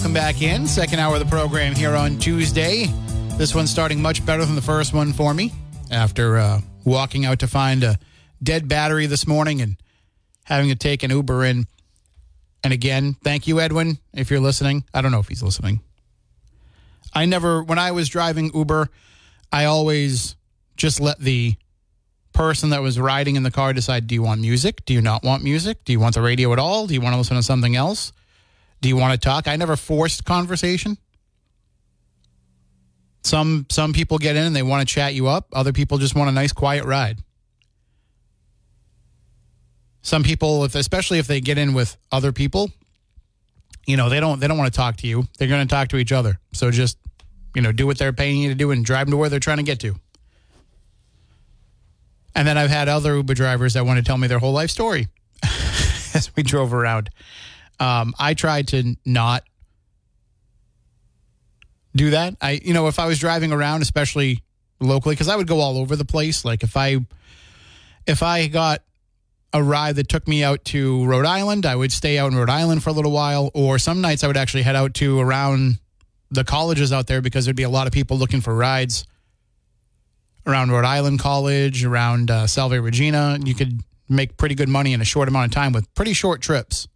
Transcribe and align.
Welcome 0.00 0.14
back 0.14 0.40
in. 0.40 0.66
Second 0.66 0.98
hour 0.98 1.16
of 1.16 1.20
the 1.20 1.26
program 1.26 1.74
here 1.74 1.94
on 1.94 2.18
Tuesday. 2.18 2.86
This 3.36 3.54
one's 3.54 3.70
starting 3.70 4.00
much 4.00 4.24
better 4.24 4.46
than 4.46 4.54
the 4.54 4.62
first 4.62 4.94
one 4.94 5.12
for 5.12 5.34
me 5.34 5.52
after 5.90 6.38
uh, 6.38 6.62
walking 6.86 7.26
out 7.26 7.40
to 7.40 7.46
find 7.46 7.84
a 7.84 7.98
dead 8.42 8.66
battery 8.66 9.04
this 9.04 9.26
morning 9.26 9.60
and 9.60 9.76
having 10.44 10.70
to 10.70 10.74
take 10.74 11.02
an 11.02 11.10
Uber 11.10 11.44
in. 11.44 11.66
And 12.64 12.72
again, 12.72 13.14
thank 13.22 13.46
you, 13.46 13.60
Edwin, 13.60 13.98
if 14.14 14.30
you're 14.30 14.40
listening. 14.40 14.84
I 14.94 15.02
don't 15.02 15.12
know 15.12 15.18
if 15.18 15.28
he's 15.28 15.42
listening. 15.42 15.82
I 17.12 17.26
never, 17.26 17.62
when 17.62 17.78
I 17.78 17.90
was 17.90 18.08
driving 18.08 18.50
Uber, 18.54 18.88
I 19.52 19.66
always 19.66 20.34
just 20.78 20.98
let 20.98 21.18
the 21.18 21.56
person 22.32 22.70
that 22.70 22.80
was 22.80 22.98
riding 22.98 23.36
in 23.36 23.42
the 23.42 23.50
car 23.50 23.74
decide 23.74 24.06
do 24.06 24.14
you 24.14 24.22
want 24.22 24.40
music? 24.40 24.82
Do 24.86 24.94
you 24.94 25.02
not 25.02 25.24
want 25.24 25.44
music? 25.44 25.84
Do 25.84 25.92
you 25.92 26.00
want 26.00 26.14
the 26.14 26.22
radio 26.22 26.54
at 26.54 26.58
all? 26.58 26.86
Do 26.86 26.94
you 26.94 27.02
want 27.02 27.12
to 27.12 27.18
listen 27.18 27.36
to 27.36 27.42
something 27.42 27.76
else? 27.76 28.14
Do 28.80 28.88
you 28.88 28.96
want 28.96 29.12
to 29.12 29.18
talk? 29.18 29.46
I 29.46 29.56
never 29.56 29.76
forced 29.76 30.24
conversation. 30.24 30.96
Some 33.22 33.66
some 33.70 33.92
people 33.92 34.18
get 34.18 34.36
in 34.36 34.44
and 34.44 34.56
they 34.56 34.62
want 34.62 34.86
to 34.86 34.92
chat 34.94 35.14
you 35.14 35.28
up. 35.28 35.48
Other 35.52 35.72
people 35.72 35.98
just 35.98 36.14
want 36.14 36.30
a 36.30 36.32
nice 36.32 36.52
quiet 36.52 36.84
ride. 36.84 37.18
Some 40.02 40.22
people, 40.22 40.64
if 40.64 40.74
especially 40.74 41.18
if 41.18 41.26
they 41.26 41.40
get 41.40 41.58
in 41.58 41.74
with 41.74 41.96
other 42.10 42.32
people, 42.32 42.70
you 43.86 43.96
know, 43.96 44.08
they 44.08 44.20
don't 44.20 44.40
they 44.40 44.48
don't 44.48 44.56
want 44.56 44.72
to 44.72 44.76
talk 44.76 44.96
to 44.98 45.06
you. 45.06 45.24
They're 45.38 45.48
going 45.48 45.66
to 45.66 45.70
talk 45.70 45.88
to 45.88 45.98
each 45.98 46.12
other. 46.12 46.38
So 46.52 46.70
just, 46.70 46.98
you 47.54 47.60
know, 47.60 47.72
do 47.72 47.86
what 47.86 47.98
they're 47.98 48.12
paying 48.12 48.38
you 48.38 48.48
to 48.48 48.54
do 48.54 48.70
and 48.70 48.84
drive 48.84 49.06
them 49.06 49.12
to 49.12 49.16
where 49.18 49.28
they're 49.28 49.40
trying 49.40 49.58
to 49.58 49.62
get 49.62 49.80
to. 49.80 49.94
And 52.34 52.48
then 52.48 52.56
I've 52.56 52.70
had 52.70 52.88
other 52.88 53.16
Uber 53.16 53.34
drivers 53.34 53.74
that 53.74 53.84
want 53.84 53.98
to 53.98 54.04
tell 54.04 54.16
me 54.16 54.28
their 54.28 54.38
whole 54.38 54.52
life 54.52 54.70
story 54.70 55.08
as 56.14 56.30
we 56.36 56.42
drove 56.42 56.72
around. 56.72 57.10
Um, 57.80 58.14
I 58.18 58.34
tried 58.34 58.68
to 58.68 58.94
not 59.04 59.42
do 61.96 62.10
that. 62.10 62.36
I, 62.40 62.60
you 62.62 62.74
know, 62.74 62.86
if 62.86 62.98
I 62.98 63.06
was 63.06 63.18
driving 63.18 63.52
around, 63.52 63.82
especially 63.82 64.42
locally, 64.78 65.14
because 65.14 65.28
I 65.28 65.36
would 65.36 65.48
go 65.48 65.60
all 65.60 65.78
over 65.78 65.96
the 65.96 66.04
place. 66.04 66.44
Like 66.44 66.62
if 66.62 66.76
I, 66.76 66.98
if 68.06 68.22
I 68.22 68.46
got 68.46 68.82
a 69.52 69.62
ride 69.62 69.96
that 69.96 70.08
took 70.08 70.28
me 70.28 70.44
out 70.44 70.64
to 70.66 71.04
Rhode 71.06 71.26
Island, 71.26 71.66
I 71.66 71.74
would 71.74 71.90
stay 71.90 72.18
out 72.18 72.30
in 72.30 72.38
Rhode 72.38 72.50
Island 72.50 72.82
for 72.82 72.90
a 72.90 72.92
little 72.92 73.10
while. 73.10 73.50
Or 73.54 73.78
some 73.78 74.00
nights 74.00 74.22
I 74.22 74.26
would 74.26 74.36
actually 74.36 74.62
head 74.62 74.76
out 74.76 74.94
to 74.94 75.18
around 75.18 75.78
the 76.30 76.44
colleges 76.44 76.92
out 76.92 77.06
there 77.08 77.20
because 77.20 77.44
there'd 77.44 77.56
be 77.56 77.64
a 77.64 77.70
lot 77.70 77.86
of 77.86 77.92
people 77.92 78.16
looking 78.16 78.40
for 78.40 78.54
rides 78.54 79.04
around 80.46 80.70
Rhode 80.70 80.84
Island 80.84 81.18
College, 81.18 81.84
around 81.84 82.30
uh, 82.30 82.46
Salve 82.46 82.72
Regina. 82.72 83.38
You 83.42 83.54
could 83.54 83.80
make 84.08 84.36
pretty 84.36 84.54
good 84.54 84.68
money 84.68 84.92
in 84.92 85.00
a 85.00 85.04
short 85.04 85.28
amount 85.28 85.46
of 85.46 85.52
time 85.52 85.72
with 85.72 85.92
pretty 85.94 86.12
short 86.12 86.40
trips. 86.40 86.86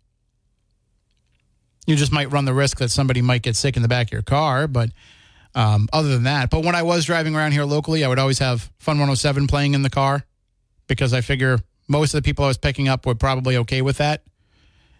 You 1.87 1.97
just 1.97 2.13
might 2.13 2.31
run 2.33 2.45
the 2.45 2.55
risk 2.55 2.79
that 2.79 2.91
somebody 2.91 3.21
might 3.23 3.43
get 3.43 3.57
sick 3.57 3.77
in 3.77 3.83
the 3.83 3.89
back 3.89 4.09
of 4.09 4.13
your 4.13 4.23
car, 4.23 4.67
but 4.67 4.91
um, 5.55 5.89
other 5.93 6.09
than 6.09 6.25
that, 6.25 6.51
but 6.51 6.65
when 6.65 6.75
I 6.75 6.83
was 6.83 7.05
driving 7.05 7.37
around 7.37 7.53
here 7.53 7.65
locally, 7.65 8.05
I 8.05 8.09
would 8.09 8.19
always 8.19 8.41
have 8.41 8.73
Fun 8.79 8.97
107 8.97 9.47
playing 9.47 9.75
in 9.75 9.83
the 9.83 9.91
car 9.91 10.25
because 10.89 11.13
I 11.13 11.21
figure 11.21 11.61
most 11.87 12.15
of 12.15 12.23
the 12.23 12.27
people 12.27 12.45
I 12.45 12.49
was 12.49 12.59
picking 12.59 12.89
up 12.89 13.07
were 13.07 13.15
probably 13.15 13.57
okay 13.59 13.81
with 13.81 13.99
that, 13.99 14.23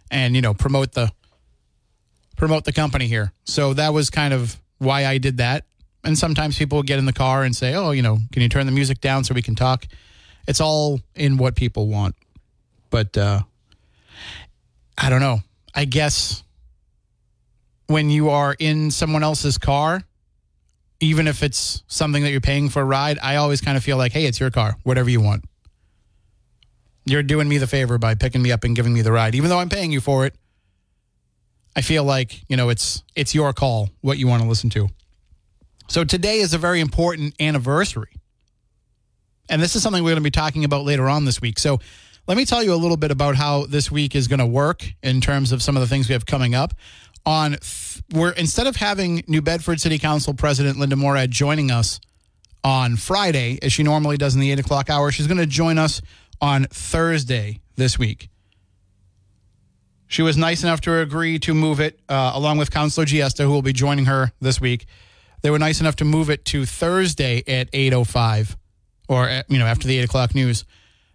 and 0.09 0.35
you 0.35 0.41
know 0.41 0.53
promote 0.53 0.93
the 0.93 1.11
promote 2.37 2.63
the 2.63 2.71
company 2.71 3.07
here. 3.07 3.33
So 3.45 3.73
that 3.73 3.93
was 3.93 4.09
kind 4.09 4.33
of 4.33 4.59
why 4.77 5.05
I 5.05 5.17
did 5.17 5.37
that. 5.37 5.65
And 6.03 6.17
sometimes 6.17 6.57
people 6.57 6.77
would 6.77 6.87
get 6.87 6.99
in 6.99 7.05
the 7.05 7.13
car 7.13 7.43
and 7.43 7.55
say, 7.55 7.73
"Oh, 7.73 7.91
you 7.91 8.01
know, 8.01 8.19
can 8.31 8.41
you 8.41 8.49
turn 8.49 8.65
the 8.65 8.71
music 8.71 9.01
down 9.01 9.23
so 9.23 9.33
we 9.33 9.41
can 9.41 9.55
talk?" 9.55 9.85
It's 10.47 10.61
all 10.61 11.01
in 11.15 11.37
what 11.37 11.55
people 11.55 11.87
want, 11.87 12.15
but 12.91 13.17
uh, 13.17 13.41
I 14.97 15.09
don't 15.09 15.21
know. 15.21 15.39
I 15.73 15.83
guess 15.83 16.43
when 17.87 18.09
you 18.09 18.29
are 18.29 18.55
in 18.57 18.91
someone 18.91 19.23
else's 19.23 19.57
car, 19.57 20.01
even 20.99 21.27
if 21.27 21.43
it's 21.43 21.83
something 21.87 22.23
that 22.23 22.31
you're 22.31 22.41
paying 22.41 22.69
for 22.69 22.81
a 22.81 22.85
ride, 22.85 23.19
I 23.21 23.35
always 23.35 23.61
kind 23.61 23.77
of 23.77 23.83
feel 23.83 23.97
like, 23.97 24.11
hey, 24.11 24.25
it's 24.25 24.39
your 24.39 24.51
car, 24.51 24.77
whatever 24.83 25.09
you 25.09 25.21
want. 25.21 25.45
You're 27.05 27.23
doing 27.23 27.47
me 27.47 27.57
the 27.57 27.67
favor 27.67 27.97
by 27.97 28.15
picking 28.15 28.41
me 28.41 28.51
up 28.51 28.63
and 28.63 28.75
giving 28.75 28.93
me 28.93 29.01
the 29.01 29.11
ride, 29.11 29.35
even 29.35 29.49
though 29.49 29.59
I'm 29.59 29.69
paying 29.69 29.91
you 29.91 30.01
for 30.01 30.25
it. 30.25 30.35
I 31.75 31.81
feel 31.81 32.03
like 32.03 32.49
you 32.49 32.55
know 32.55 32.69
it's 32.69 33.03
it's 33.15 33.35
your 33.35 33.51
call 33.51 33.89
what 34.01 34.17
you 34.17 34.27
want 34.27 34.41
to 34.41 34.47
listen 34.47 34.69
to. 34.71 34.87
So 35.87 36.03
today 36.03 36.39
is 36.39 36.53
a 36.53 36.57
very 36.57 36.79
important 36.79 37.35
anniversary, 37.39 38.15
and 39.49 39.61
this 39.61 39.75
is 39.75 39.83
something 39.83 40.01
we're 40.03 40.11
going 40.11 40.15
to 40.15 40.23
be 40.23 40.31
talking 40.31 40.63
about 40.63 40.85
later 40.85 41.09
on 41.09 41.25
this 41.25 41.41
week. 41.41 41.59
So 41.59 41.79
let 42.27 42.37
me 42.37 42.45
tell 42.45 42.63
you 42.63 42.73
a 42.73 42.75
little 42.75 42.97
bit 42.97 43.11
about 43.11 43.35
how 43.35 43.65
this 43.67 43.91
week 43.91 44.15
is 44.15 44.27
going 44.27 44.39
to 44.39 44.47
work 44.47 44.87
in 45.03 45.21
terms 45.21 45.51
of 45.51 45.61
some 45.61 45.75
of 45.75 45.81
the 45.81 45.87
things 45.87 46.07
we 46.07 46.13
have 46.13 46.25
coming 46.25 46.55
up 46.55 46.73
on 47.25 47.51
th- 47.51 48.03
we're 48.13 48.31
instead 48.31 48.67
of 48.67 48.75
having 48.75 49.23
New 49.27 49.41
Bedford 49.41 49.81
City 49.81 49.97
Council 49.97 50.33
President 50.33 50.77
Linda 50.77 50.95
Morad 50.95 51.31
joining 51.31 51.71
us 51.71 51.99
on 52.63 52.95
Friday, 52.95 53.59
as 53.61 53.71
she 53.71 53.83
normally 53.83 54.17
does 54.17 54.33
in 54.33 54.41
the 54.41 54.51
eight 54.51 54.59
o'clock 54.59 54.89
hour, 54.89 55.11
she's 55.11 55.27
going 55.27 55.37
to 55.37 55.45
join 55.45 55.77
us 55.77 56.01
on 56.41 56.65
Thursday 56.65 57.61
this 57.75 57.99
week. 57.99 58.29
She 60.07 60.21
was 60.21 60.37
nice 60.37 60.63
enough 60.63 60.81
to 60.81 60.99
agree 60.99 61.39
to 61.39 61.53
move 61.53 61.79
it, 61.79 61.99
uh, 62.09 62.31
along 62.33 62.57
with 62.57 62.71
Councilor 62.71 63.05
Giesta, 63.05 63.43
who 63.43 63.51
will 63.51 63.61
be 63.61 63.73
joining 63.73 64.05
her 64.05 64.31
this 64.39 64.61
week. 64.61 64.85
They 65.41 65.49
were 65.49 65.59
nice 65.59 65.79
enough 65.79 65.95
to 65.97 66.05
move 66.05 66.29
it 66.29 66.45
to 66.45 66.65
Thursday 66.65 67.43
at 67.47 67.69
eight 67.73 67.93
o 67.93 68.03
five, 68.03 68.57
or 69.07 69.29
uh, 69.29 69.43
you 69.47 69.59
know 69.59 69.65
after 69.65 69.87
the 69.87 69.97
eight 69.99 70.05
o'clock 70.05 70.33
news, 70.33 70.65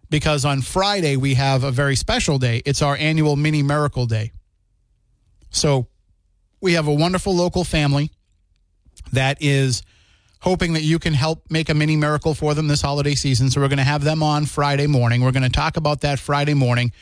because 0.08 0.44
on 0.44 0.60
Friday 0.60 1.16
we 1.16 1.34
have 1.34 1.64
a 1.64 1.70
very 1.70 1.96
special 1.96 2.38
day. 2.38 2.62
It's 2.64 2.82
our 2.82 2.96
annual 2.96 3.36
Mini 3.36 3.62
Miracle 3.62 4.06
Day. 4.06 4.32
So 5.50 5.88
we 6.60 6.74
have 6.74 6.86
a 6.86 6.94
wonderful 6.94 7.34
local 7.34 7.64
family 7.64 8.10
that 9.12 9.38
is 9.40 9.82
hoping 10.40 10.72
that 10.72 10.82
you 10.82 10.98
can 10.98 11.12
help 11.12 11.44
make 11.50 11.68
a 11.68 11.74
mini 11.74 11.96
miracle 11.96 12.34
for 12.34 12.54
them 12.54 12.68
this 12.68 12.80
holiday 12.82 13.14
season. 13.14 13.50
So 13.50 13.60
we're 13.60 13.68
going 13.68 13.78
to 13.78 13.84
have 13.84 14.04
them 14.04 14.22
on 14.22 14.46
Friday 14.46 14.86
morning. 14.86 15.22
We're 15.22 15.32
going 15.32 15.42
to 15.42 15.50
talk 15.50 15.76
about 15.76 16.00
that 16.02 16.18
Friday 16.18 16.54
morning. 16.54 16.92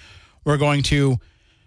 We're 0.44 0.56
going 0.56 0.82
to 0.84 1.18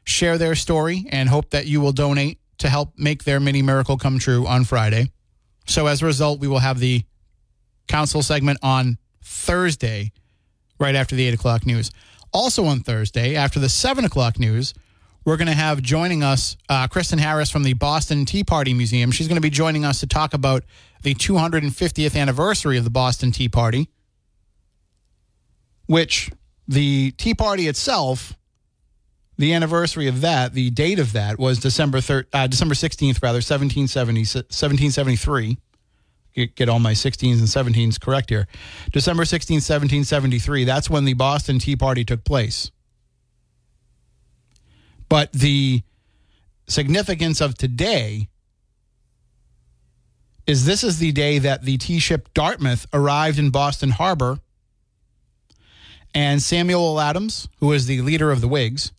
share 0.04 0.38
their 0.38 0.56
story 0.56 1.06
and 1.10 1.30
hope 1.30 1.52
that 1.52 1.68
you 1.68 1.80
will 1.80 1.92
donate 1.92 2.40
to 2.60 2.70
help 2.70 2.98
make 2.98 3.24
their 3.24 3.40
mini 3.40 3.62
miracle 3.62 3.98
come 3.98 4.20
true 4.20 4.46
on 4.48 4.64
Friday. 4.64 5.12
So 5.66 5.88
as 5.88 6.02
a 6.02 6.06
result, 6.06 6.40
we 6.40 6.48
will 6.48 6.60
have 6.60 6.80
the 6.80 7.04
council 7.88 8.22
segment 8.22 8.60
on 8.62 8.98
Thursday, 9.24 10.12
right 10.80 10.96
after 10.96 11.16
the 11.16 11.26
eight 11.26 11.34
o'clock 11.34 11.66
news. 11.66 11.92
Also 12.34 12.66
on 12.66 12.80
Thursday, 12.80 13.36
after 13.36 13.60
the 13.60 13.70
7 13.70 14.06
o'clock 14.06 14.40
news, 14.40 14.74
we're 15.26 15.38
going 15.38 15.48
to 15.48 15.54
have 15.54 15.82
joining 15.82 16.24
us 16.24 16.58
uh, 16.70 16.88
Kristen 16.88 17.20
Harris 17.20 17.50
from 17.50 17.64
the 17.64 17.74
Boston 17.74 18.26
Tea 18.26 18.44
Party 18.44 18.74
Museum. 18.74 19.12
She's 19.12 19.28
going 19.28 19.36
to 19.36 19.42
be 19.42 19.50
joining 19.50 19.86
us 19.86 20.00
to 20.00 20.08
talk 20.08 20.34
about 20.34 20.64
the 21.04 21.14
250th 21.14 22.16
anniversary 22.16 22.78
of 22.78 22.84
the 22.84 22.90
Boston 22.90 23.32
Tea 23.32 23.50
Party, 23.50 23.90
which 25.86 26.32
the 26.68 27.12
Tea 27.12 27.34
Party 27.34 27.68
itself, 27.68 28.38
the 29.38 29.54
anniversary 29.54 30.08
of 30.08 30.22
that, 30.22 30.54
the 30.54 30.70
date 30.72 31.00
of 31.00 31.14
that 31.14 31.40
was 31.40 31.60
December 31.60 32.00
uh, 32.34 32.48
December 32.48 32.76
16th, 32.76 33.22
rather, 33.22 33.38
1770, 33.38 34.22
1773 34.22 35.58
get 36.34 36.70
all 36.70 36.80
my 36.80 36.94
16s 36.94 37.40
and 37.40 37.76
17s 37.76 38.00
correct 38.00 38.30
here. 38.30 38.48
December 38.92 39.24
16th, 39.24 39.68
1773, 39.68 40.64
that's 40.64 40.90
when 40.90 41.06
the 41.06 41.14
Boston 41.14 41.60
Tea 41.60 41.76
Party 41.76 42.06
took 42.06 42.24
place. 42.24 42.72
But 45.12 45.34
the 45.34 45.84
significance 46.70 47.42
of 47.42 47.58
today 47.58 48.30
is 50.48 50.66
this 50.66 50.86
is 50.86 51.00
the 51.00 51.12
day 51.12 51.38
that 51.38 51.64
the 51.64 51.78
tea 51.78 52.00
ship 52.00 52.34
Dartmouth 52.34 52.88
arrived 52.94 53.38
in 53.38 53.50
Boston 53.50 53.90
Harbor. 53.90 54.40
And 56.16 56.42
Samuel 56.42 56.98
Adams, 56.98 57.50
who 57.58 57.74
is 57.74 57.88
the 57.88 58.00
leader 58.00 58.32
of 58.32 58.40
the 58.40 58.48
Whigs, 58.48 58.94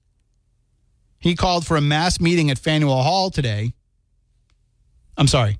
he 1.18 1.34
called 1.34 1.66
for 1.66 1.78
a 1.78 1.80
mass 1.80 2.20
meeting 2.20 2.50
at 2.50 2.58
Faneuil 2.58 3.02
Hall 3.02 3.30
today. 3.30 3.72
I'm 5.16 5.28
sorry, 5.28 5.58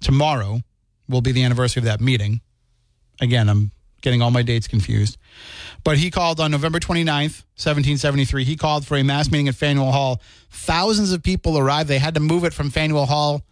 tomorrow 0.00 0.62
will 1.08 1.20
be 1.20 1.30
the 1.30 1.44
anniversary 1.44 1.82
of 1.82 1.84
that 1.84 2.00
meeting. 2.00 2.40
Again, 3.20 3.48
I'm 3.48 3.70
getting 4.02 4.20
all 4.20 4.30
my 4.30 4.42
dates 4.42 4.68
confused. 4.68 5.16
But 5.84 5.98
he 5.98 6.10
called 6.10 6.40
on 6.40 6.50
November 6.50 6.78
29th, 6.78 7.44
1773. 7.56 8.44
He 8.44 8.56
called 8.56 8.86
for 8.86 8.96
a 8.96 9.02
mass 9.02 9.30
meeting 9.30 9.48
at 9.48 9.54
Faneuil 9.54 9.90
Hall. 9.90 10.20
Thousands 10.50 11.12
of 11.12 11.22
people 11.22 11.56
arrived. 11.56 11.88
They 11.88 11.98
had 11.98 12.14
to 12.14 12.20
move 12.20 12.44
it 12.44 12.52
from 12.52 12.70
Faneuil 12.70 13.06
Hall 13.06 13.42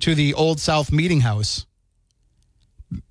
to 0.00 0.14
the 0.14 0.34
Old 0.34 0.60
South 0.60 0.90
Meeting 0.90 1.20
House. 1.20 1.66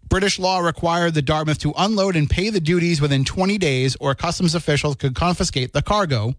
British 0.09 0.39
law 0.39 0.59
required 0.59 1.13
the 1.13 1.21
Dartmouth 1.21 1.59
to 1.59 1.73
unload 1.77 2.15
and 2.15 2.29
pay 2.29 2.49
the 2.49 2.59
duties 2.59 2.99
within 2.99 3.23
20 3.23 3.57
days, 3.59 3.95
or 3.99 4.15
customs 4.15 4.55
officials 4.55 4.95
could 4.95 5.13
confiscate 5.13 5.71
the 5.71 5.83
cargo. 5.83 6.33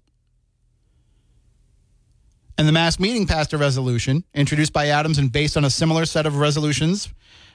And 2.59 2.67
the 2.67 2.73
mass 2.73 2.99
meeting 2.99 3.27
passed 3.27 3.53
a 3.53 3.59
resolution 3.59 4.25
introduced 4.35 4.73
by 4.73 4.89
Adams 4.89 5.19
and 5.19 5.31
based 5.33 5.57
on 5.57 5.65
a 5.65 5.71
similar 5.71 6.05
set 6.05 6.27
of 6.27 6.37
resolutions 6.37 7.09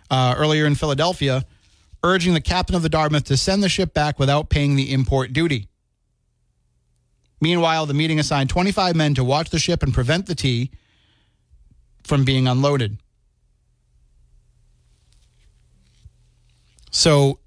uh, 0.10 0.34
earlier 0.38 0.66
in 0.66 0.74
Philadelphia, 0.74 1.46
urging 2.06 2.36
the 2.36 2.42
captain 2.42 2.76
of 2.76 2.84
the 2.84 2.90
Dartmouth 2.90 3.24
to 3.26 3.36
send 3.36 3.64
the 3.64 3.70
ship 3.70 3.92
back 3.92 4.20
without 4.20 4.48
paying 4.48 4.76
the 4.76 4.94
import 4.94 5.34
duty. 5.34 5.68
Meanwhile, 7.42 7.88
the 7.88 7.96
meeting 7.96 8.20
assigned 8.20 8.50
25 8.50 8.96
men 8.96 9.16
to 9.16 9.24
watch 9.24 9.50
the 9.50 9.58
ship 9.58 9.82
and 9.82 9.92
prevent 9.92 10.28
the 10.28 10.36
tea 10.36 10.70
from 12.04 12.24
being 12.24 12.48
unloaded. 12.48 13.00
So, 16.92 17.40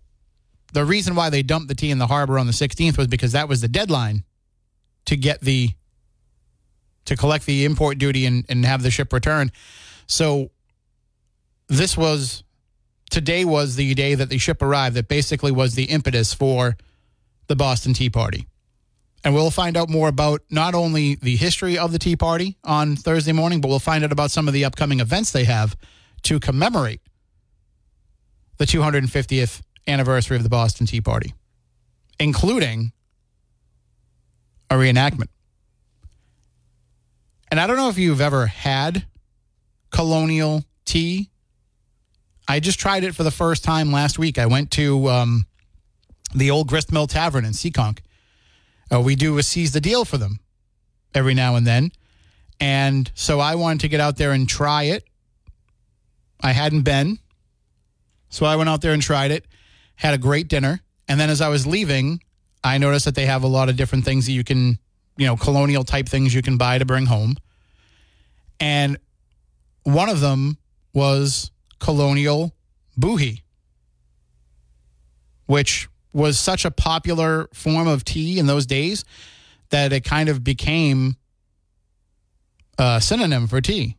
the 0.73 0.85
reason 0.85 1.15
why 1.15 1.31
they 1.31 1.43
dumped 1.43 1.69
the 1.69 1.75
tea 1.75 1.91
in 1.91 1.99
the 1.99 2.09
harbor 2.09 2.39
on 2.39 2.47
the 2.47 2.53
16th 2.53 2.99
was 2.99 3.07
because 3.07 3.33
that 3.33 3.49
was 3.49 3.61
the 3.61 3.69
deadline 3.69 4.25
to 5.07 5.17
get 5.17 5.41
the 5.41 5.71
to 7.07 7.17
collect 7.17 7.47
the 7.47 7.65
import 7.65 7.97
duty 7.97 8.27
and, 8.27 8.45
and 8.51 8.67
have 8.67 8.83
the 8.83 8.91
ship 8.91 9.13
returned. 9.13 9.53
So, 10.07 10.51
this 11.69 11.97
was 11.97 12.43
today 13.11 13.45
was 13.45 13.77
the 13.77 13.95
day 13.95 14.15
that 14.15 14.29
the 14.29 14.39
ship 14.39 14.63
arrived 14.63 14.97
that 14.97 15.09
basically 15.09 15.53
was 15.53 15.75
the 15.75 15.85
impetus 15.85 16.35
for 16.35 16.77
the 17.47 17.57
Boston 17.57 17.95
Tea 17.95 18.11
Party. 18.11 18.47
And 19.25 19.35
we'll 19.35 19.51
find 19.51 19.77
out 19.77 19.89
more 19.89 20.09
about 20.09 20.43
not 20.49 20.75
only 20.75 21.17
the 21.17 21.37
history 21.37 21.77
of 21.77 21.93
the 21.93 21.99
Tea 21.99 22.17
Party 22.17 22.57
on 22.65 22.95
Thursday 22.97 23.33
morning, 23.33 23.61
but 23.61 23.69
we'll 23.69 23.79
find 23.79 24.05
out 24.05 24.13
about 24.13 24.31
some 24.31 24.47
of 24.47 24.55
the 24.55 24.65
upcoming 24.65 25.01
events 25.01 25.33
they 25.33 25.45
have 25.45 25.77
to 26.23 26.39
commemorate 26.39 27.01
the 28.59 28.65
250th 28.65 29.63
anniversary 29.87 30.37
of 30.37 30.43
the 30.43 30.49
Boston 30.49 30.87
Tea 30.87 31.01
Party, 31.01 31.35
including 32.21 32.93
a 34.71 34.75
reenactment. 34.75 35.29
And 37.51 37.59
I 37.59 37.67
don't 37.67 37.77
know 37.77 37.89
if 37.89 37.99
you've 37.99 38.21
ever 38.21 38.47
had 38.47 39.07
colonial 39.91 40.65
tea 40.85 41.31
I 42.49 42.61
just 42.61 42.81
tried 42.81 43.05
it 43.05 43.15
for 43.15 43.23
the 43.23 43.31
first 43.31 43.63
time 43.63 43.93
last 43.93 44.19
week. 44.19 44.39
I 44.39 44.47
went 44.47 44.71
to 44.73 45.09
um, 45.09 45.47
the 46.35 46.51
old 46.51 46.69
Grist 46.69 46.91
Mill 46.91 47.07
Tavern 47.07 47.45
in 47.45 47.53
Seekonk. 47.53 47.99
Uh, 48.91 49.01
we 49.03 49.15
do 49.17 49.37
a 49.37 49.43
seize 49.43 49.73
the 49.73 49.81
deal 49.81 50.07
for 50.07 50.17
them 50.17 50.41
every 51.15 51.35
now 51.35 51.57
and 51.57 51.67
then. 51.67 51.93
And 52.59 53.11
so 53.15 53.39
I 53.39 53.55
wanted 53.55 53.81
to 53.81 53.89
get 53.89 54.01
out 54.01 54.17
there 54.17 54.33
and 54.33 54.49
try 54.49 54.85
it. 54.85 55.05
I 56.43 56.53
hadn't 56.53 56.83
been. 56.83 57.19
So 58.31 58.47
I 58.47 58.57
went 58.57 58.69
out 58.69 58.81
there 58.81 58.93
and 58.93 59.03
tried 59.03 59.31
it, 59.31 59.47
had 59.97 60.15
a 60.15 60.19
great 60.19 60.49
dinner. 60.49 60.81
And 61.07 61.21
then 61.21 61.31
as 61.31 61.41
I 61.41 61.49
was 61.49 61.67
leaving, 61.67 62.23
I 62.65 62.79
noticed 62.79 63.05
that 63.05 63.15
they 63.15 63.27
have 63.27 63.43
a 63.43 63.47
lot 63.47 63.69
of 63.69 63.77
different 63.77 64.05
things 64.05 64.27
that 64.27 64.33
you 64.33 64.45
can, 64.45 64.79
you 65.17 65.27
know, 65.27 65.37
colonial 65.37 65.85
type 65.85 66.09
things 66.09 66.35
you 66.35 66.43
can 66.43 66.57
buy 66.57 66.79
to 66.79 66.85
bring 66.85 67.07
home. 67.07 67.37
And 68.61 68.99
one 69.85 70.09
of 70.09 70.21
them 70.21 70.59
was 70.93 71.51
colonial 71.79 72.55
bohea, 72.97 73.37
which 75.47 75.89
was 76.13 76.39
such 76.39 76.65
a 76.65 76.71
popular 76.71 77.49
form 77.53 77.87
of 77.87 78.05
tea 78.05 78.39
in 78.39 78.47
those 78.47 78.67
days 78.67 79.05
that 79.71 79.93
it 79.93 80.05
kind 80.05 80.29
of 80.29 80.43
became 80.43 81.17
a 82.79 83.01
synonym 83.01 83.47
for 83.47 83.61
tea, 83.61 83.97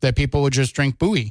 that 0.00 0.16
people 0.16 0.42
would 0.42 0.52
just 0.52 0.74
drink 0.74 0.98
bohea. 0.98 1.30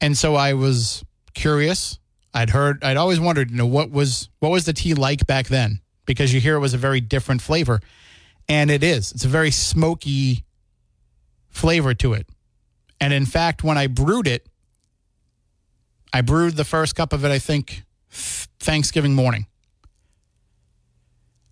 And 0.00 0.16
so 0.16 0.34
I 0.34 0.54
was 0.54 1.04
curious. 1.34 1.98
I'd 2.34 2.50
heard, 2.50 2.84
I'd 2.84 2.96
always 2.96 3.18
wondered, 3.18 3.50
you 3.50 3.56
know, 3.56 3.66
what 3.66 3.90
was 3.90 4.28
what 4.40 4.50
was 4.50 4.66
the 4.66 4.72
tea 4.72 4.94
like 4.94 5.26
back 5.26 5.46
then? 5.46 5.80
Because 6.04 6.34
you 6.34 6.40
hear 6.40 6.56
it 6.56 6.60
was 6.60 6.74
a 6.74 6.78
very 6.78 7.00
different 7.00 7.40
flavor, 7.40 7.80
and 8.48 8.70
it 8.70 8.82
is. 8.82 9.10
It's 9.12 9.24
a 9.24 9.28
very 9.28 9.50
smoky 9.50 10.44
flavor 11.56 11.94
to 11.94 12.12
it. 12.12 12.28
And 13.00 13.12
in 13.12 13.24
fact, 13.24 13.64
when 13.64 13.78
I 13.78 13.86
brewed 13.86 14.26
it, 14.26 14.46
I 16.12 16.20
brewed 16.20 16.56
the 16.56 16.64
first 16.64 16.94
cup 16.94 17.12
of 17.12 17.24
it, 17.24 17.30
I 17.30 17.38
think, 17.38 17.82
Thanksgiving 18.10 19.14
morning. 19.14 19.46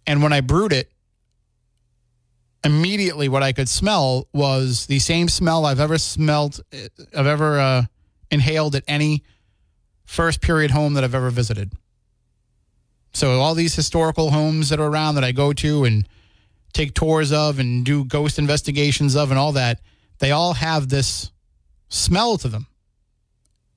And 0.06 0.23
when 0.23 0.32
I 0.32 0.42
brewed 0.42 0.73
it, 0.73 0.92
immediately 2.62 3.28
what 3.28 3.42
I 3.42 3.52
could 3.52 3.68
smell 3.68 4.28
was 4.32 4.87
the 4.87 4.99
same 4.99 5.28
smell 5.28 5.64
I've 5.64 5.80
ever 5.80 5.99
smelled, 5.99 6.61
I've 7.16 7.26
ever 7.26 7.58
uh, 7.58 7.82
inhaled 8.30 8.75
at 8.75 8.84
any 8.87 9.25
first 10.04 10.42
period 10.42 10.70
home 10.70 10.94
that 10.94 11.04
I've 11.04 11.14
ever 11.14 11.30
visited. 11.30 11.73
So 13.12 13.40
all 13.40 13.54
these 13.54 13.75
historical 13.75 14.30
homes 14.30 14.68
that 14.68 14.80
are 14.80 14.87
around 14.87 15.14
that 15.14 15.25
I 15.25 15.32
go 15.32 15.54
to 15.54 15.84
and 15.84 16.06
take 16.75 16.94
tours 16.94 17.32
of 17.32 17.58
and 17.58 17.84
do 17.87 18.04
ghost 18.04 18.38
investigations 18.38 19.16
of 19.16 19.30
and 19.30 19.38
all 19.38 19.52
that– 19.52 19.80
they 20.18 20.30
all 20.30 20.54
have 20.54 20.88
this 20.88 21.30
smell 21.88 22.38
to 22.38 22.49
them. 22.49 22.66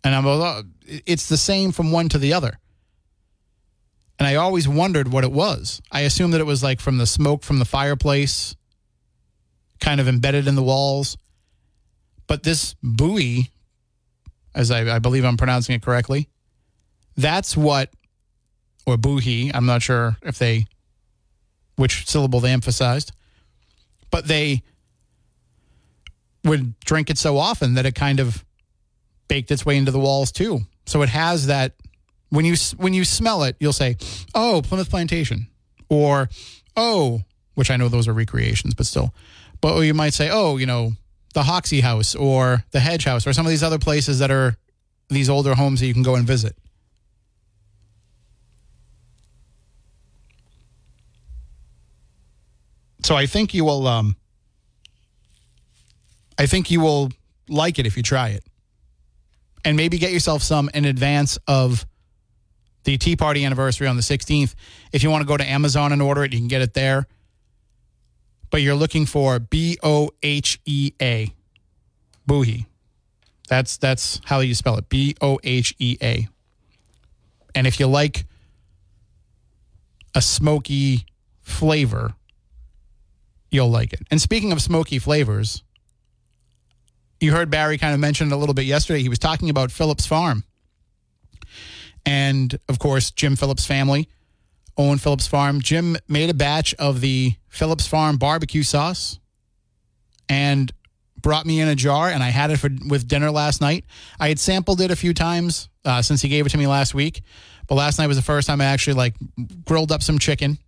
And 0.04 0.16
I'm 0.16 0.26
uh, 0.26 0.64
it's 0.86 1.28
the 1.28 1.38
same 1.38 1.72
from 1.72 1.92
one 1.92 2.10
to 2.10 2.18
the 2.18 2.34
other. 2.34 2.60
And 4.20 4.28
I 4.28 4.36
always 4.36 4.68
wondered 4.68 5.12
what 5.12 5.24
it 5.24 5.32
was. 5.32 5.82
I 5.92 6.02
assumed 6.02 6.34
that 6.34 6.42
it 6.42 6.46
was 6.46 6.64
like 6.64 6.80
from 6.80 6.98
the 6.98 7.06
smoke 7.06 7.44
from 7.44 7.60
the 7.60 7.66
fireplace, 7.66 8.56
kind 9.80 10.02
of 10.02 10.08
embedded 10.08 10.48
in 10.48 10.56
the 10.56 10.64
walls. 10.64 11.18
But 12.26 12.44
this 12.44 12.76
bohea, 12.82 13.44
as 14.56 14.72
I, 14.72 14.96
I 14.96 15.00
believe 15.00 15.24
I'm 15.24 15.38
pronouncing 15.38 15.76
it 15.76 15.82
correctly, 15.82 16.30
that's 17.16 17.56
what, 17.56 17.92
or 18.86 18.98
bohea, 18.98 19.52
I'm 19.54 19.66
not 19.66 19.82
sure 19.82 20.18
if 20.24 20.40
they, 20.40 20.66
which 21.76 22.08
syllable 22.08 22.40
they 22.40 22.52
emphasized, 22.52 23.12
but 24.10 24.28
they 24.28 24.64
would 26.48 26.80
drink 26.82 27.10
it 27.10 27.18
so 27.18 27.38
often 27.38 27.76
that 27.76 27.86
it 27.86 27.96
kind 27.96 28.20
of 28.20 28.44
baked 29.28 29.52
its 29.52 29.66
way 29.66 29.78
into 29.78 29.92
the 29.92 30.00
walls 30.00 30.32
too. 30.32 30.62
So 30.86 31.02
it 31.02 31.10
has 31.10 31.48
that 31.48 31.74
when 32.30 32.46
you 32.46 32.56
when 32.78 32.94
you 32.94 33.06
smell 33.06 33.44
it, 33.44 33.56
you'll 33.60 33.74
say, 33.74 33.98
"Oh, 34.34 34.62
Plymouth 34.64 34.90
Plantation," 34.90 35.48
or 35.90 36.30
"Oh," 36.76 37.22
which 37.56 37.72
I 37.72 37.78
know 37.78 37.90
those 37.90 38.08
are 38.08 38.14
recreations, 38.14 38.74
but 38.74 38.86
still. 38.86 39.14
But 39.62 39.80
you 39.82 39.94
might 39.94 40.14
say, 40.14 40.30
"Oh, 40.32 40.58
you 40.58 40.66
know, 40.66 40.94
the 41.34 41.44
Hoxie 41.44 41.82
House 41.82 42.16
or 42.16 42.66
the 42.72 42.80
Hedge 42.80 43.06
House 43.06 43.26
or 43.26 43.34
some 43.34 43.46
of 43.46 43.50
these 43.50 43.64
other 43.64 43.80
places 43.80 44.20
that 44.20 44.32
are 44.32 44.58
these 45.10 45.30
older 45.30 45.56
homes 45.56 45.80
that 45.80 45.88
you 45.88 45.94
can 45.94 46.04
go 46.04 46.16
and 46.16 46.28
visit." 46.28 46.56
So 53.04 53.16
I 53.16 53.26
think 53.26 53.54
you 53.54 53.64
will 53.64 53.88
um, 53.88 54.18
I 56.38 56.46
think 56.46 56.70
you 56.72 56.82
will 56.82 57.12
like 57.50 57.80
it 57.80 57.86
if 57.86 57.98
you 57.98 58.04
try 58.04 58.30
it. 58.30 58.44
And 59.66 59.76
maybe 59.76 59.98
get 59.98 60.12
yourself 60.12 60.44
some 60.44 60.70
in 60.74 60.86
advance 60.86 61.38
of 61.48 61.86
the 62.84 62.98
Tea 62.98 63.16
Party 63.16 63.44
anniversary 63.44 63.88
on 63.88 63.98
the 63.98 64.02
16th. 64.02 64.56
If 64.94 65.04
you 65.04 65.10
want 65.10 65.22
to 65.22 65.28
go 65.28 65.36
to 65.36 65.44
Amazon 65.44 65.92
and 65.92 66.02
order 66.02 66.24
it, 66.24 66.32
you 66.32 66.40
can 66.40 66.48
get 66.48 66.62
it 66.62 66.74
there. 66.74 67.08
But 68.50 68.62
you're 68.62 68.76
looking 68.76 69.06
for 69.06 69.40
B 69.40 69.78
O 69.84 70.12
H 70.24 70.60
E 70.66 70.94
A, 71.02 71.34
Bohea. 72.26 72.66
That's 73.50 73.76
that's 73.76 74.22
how 74.26 74.40
you 74.40 74.56
spell 74.56 74.78
it. 74.78 74.88
B 74.88 75.16
O 75.22 75.38
H 75.44 75.76
E 75.80 75.98
A. 76.02 76.28
And 77.54 77.68
if 77.68 77.80
you 77.80 77.88
like 77.88 78.26
a 80.16 80.22
smoky 80.22 81.06
flavor, 81.42 82.14
you'll 83.52 83.70
like 83.70 83.94
it. 83.94 84.02
And 84.12 84.22
speaking 84.22 84.52
of 84.52 84.62
smoky 84.62 85.00
flavors, 85.00 85.64
you 87.20 87.32
heard 87.32 87.50
Barry 87.50 87.78
kind 87.78 87.94
of 87.94 88.00
mention 88.00 88.28
it 88.28 88.34
a 88.34 88.38
little 88.38 88.54
bit 88.54 88.66
yesterday. 88.66 89.02
He 89.02 89.10
was 89.10 89.20
talking 89.20 89.50
about 89.50 89.72
Phillips 89.72 90.06
Farm. 90.06 90.44
And 92.06 92.58
of 92.70 92.80
course, 92.80 93.12
Jim 93.12 93.36
Phillips' 93.36 93.66
family 93.66 94.08
own 94.78 94.98
Phillips 94.98 95.28
Farm. 95.28 95.62
Jim 95.62 95.98
made 96.08 96.30
a 96.30 96.34
batch 96.34 96.74
of 96.76 97.02
the 97.02 97.34
Phillips 97.50 97.88
Farm 97.88 98.18
barbecue 98.18 98.64
sauce 98.64 99.20
and 100.30 100.72
brought 101.20 101.46
me 101.46 101.60
in 101.60 101.68
a 101.68 101.76
jar, 101.76 102.10
and 102.10 102.24
I 102.24 102.30
had 102.30 102.52
it 102.52 102.58
for 102.58 102.70
with 102.88 103.08
dinner 103.08 103.32
last 103.32 103.60
night. 103.60 103.86
I 104.20 104.30
had 104.30 104.40
sampled 104.40 104.80
it 104.82 104.92
a 104.92 104.96
few 104.96 105.14
times 105.14 105.70
uh, 105.84 106.02
since 106.02 106.22
he 106.22 106.30
gave 106.30 106.46
it 106.46 106.50
to 106.50 106.58
me 106.58 106.68
last 106.68 106.94
week, 106.94 107.24
but 107.68 107.76
last 107.76 107.98
night 107.98 108.08
was 108.08 108.18
the 108.18 108.24
first 108.24 108.48
time 108.48 108.62
I 108.62 108.66
actually 108.66 108.94
like 108.94 109.16
grilled 109.66 109.92
up 109.92 110.04
some 110.04 110.20
chicken 110.20 110.60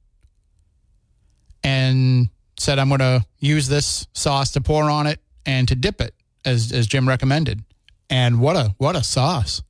and 1.63 2.29
said 2.57 2.79
I'm 2.79 2.89
going 2.89 2.99
to 2.99 3.25
use 3.39 3.67
this 3.67 4.07
sauce 4.13 4.51
to 4.51 4.61
pour 4.61 4.89
on 4.89 5.07
it 5.07 5.19
and 5.45 5.67
to 5.67 5.75
dip 5.75 6.01
it 6.01 6.13
as 6.45 6.71
as 6.71 6.87
Jim 6.87 7.07
recommended. 7.07 7.63
And 8.09 8.39
what 8.39 8.55
a 8.55 8.75
what 8.77 8.95
a 8.95 9.03
sauce. 9.03 9.61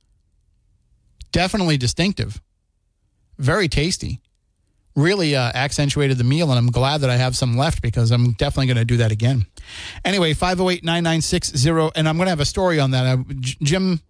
Definitely 1.32 1.76
distinctive. 1.76 2.40
Very 3.38 3.68
tasty. 3.68 4.20
Really 4.96 5.36
uh, 5.36 5.52
accentuated 5.54 6.18
the 6.18 6.24
meal, 6.24 6.50
and 6.50 6.58
I'm 6.58 6.70
glad 6.70 7.02
that 7.02 7.10
I 7.10 7.16
have 7.16 7.36
some 7.36 7.56
left 7.56 7.80
because 7.80 8.10
I'm 8.10 8.32
definitely 8.32 8.66
going 8.66 8.76
to 8.76 8.84
do 8.84 8.96
that 8.98 9.12
again. 9.12 9.46
Anyway, 10.04 10.34
508 10.34 10.82
9960, 10.82 11.70
and 11.94 12.08
I'm 12.08 12.16
going 12.16 12.26
to 12.26 12.30
have 12.30 12.40
a 12.40 12.44
story 12.44 12.80
on 12.80 12.90
that. 12.90 13.24
Jim 13.62 14.00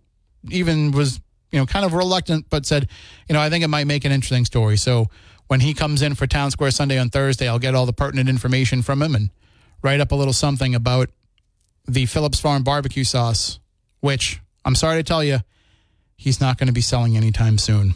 even 0.49 0.91
was, 0.93 1.21
you 1.53 1.59
know, 1.59 1.67
kind 1.67 1.85
of 1.85 1.93
reluctant, 1.93 2.47
but 2.49 2.65
said, 2.65 2.89
you 3.29 3.35
know, 3.35 3.41
I 3.41 3.51
think 3.51 3.63
it 3.63 3.69
might 3.69 3.87
make 3.87 4.07
an 4.07 4.13
interesting 4.13 4.47
story. 4.47 4.79
So 4.79 5.09
when 5.49 5.61
he 5.61 5.75
comes 5.75 6.01
in 6.01 6.15
for 6.15 6.27
Town 6.27 6.51
Square 6.51 6.71
Sunday 6.71 6.99
on 6.99 7.11
Thursday, 7.11 7.47
I'll 7.47 7.59
get 7.59 7.75
all 7.75 7.85
the 7.85 7.93
pertinent 7.93 8.31
information 8.31 8.81
from 8.81 9.03
him 9.03 9.15
and 9.15 9.31
write 9.83 10.01
up 10.01 10.13
a 10.13 10.15
little 10.15 10.33
something 10.33 10.75
about 10.75 11.11
the 11.95 12.07
Phillips 12.07 12.41
Farm 12.41 12.63
barbecue 12.63 13.05
sauce, 13.05 13.59
which 14.01 14.41
I'm 14.65 14.75
sorry 14.75 14.99
to 14.99 15.03
tell 15.03 15.25
you, 15.25 15.41
he's 16.17 16.41
not 16.41 16.59
going 16.59 16.69
to 16.69 16.73
be 16.73 16.81
selling 16.81 17.17
anytime 17.17 17.59
soon. 17.59 17.95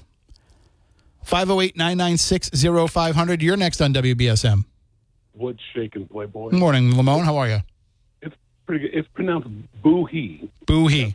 508 1.23 1.77
996 1.77 2.51
0500. 2.91 3.43
You're 3.43 3.57
next 3.57 3.81
on 3.81 3.95
WBSM. 3.95 4.65
What's 5.33 5.61
shaking, 5.75 6.07
Playboy? 6.07 6.51
Good 6.51 6.61
morning, 6.61 6.93
Lamone. 6.93 7.25
How 7.25 7.37
are 7.39 7.49
you? 7.49 7.59
It's 8.21 8.37
pretty 8.67 8.89
good. 8.89 8.99
It's 8.99 9.09
pronounced 9.15 9.49
boohee. 9.83 10.49
Boohee. 10.67 11.15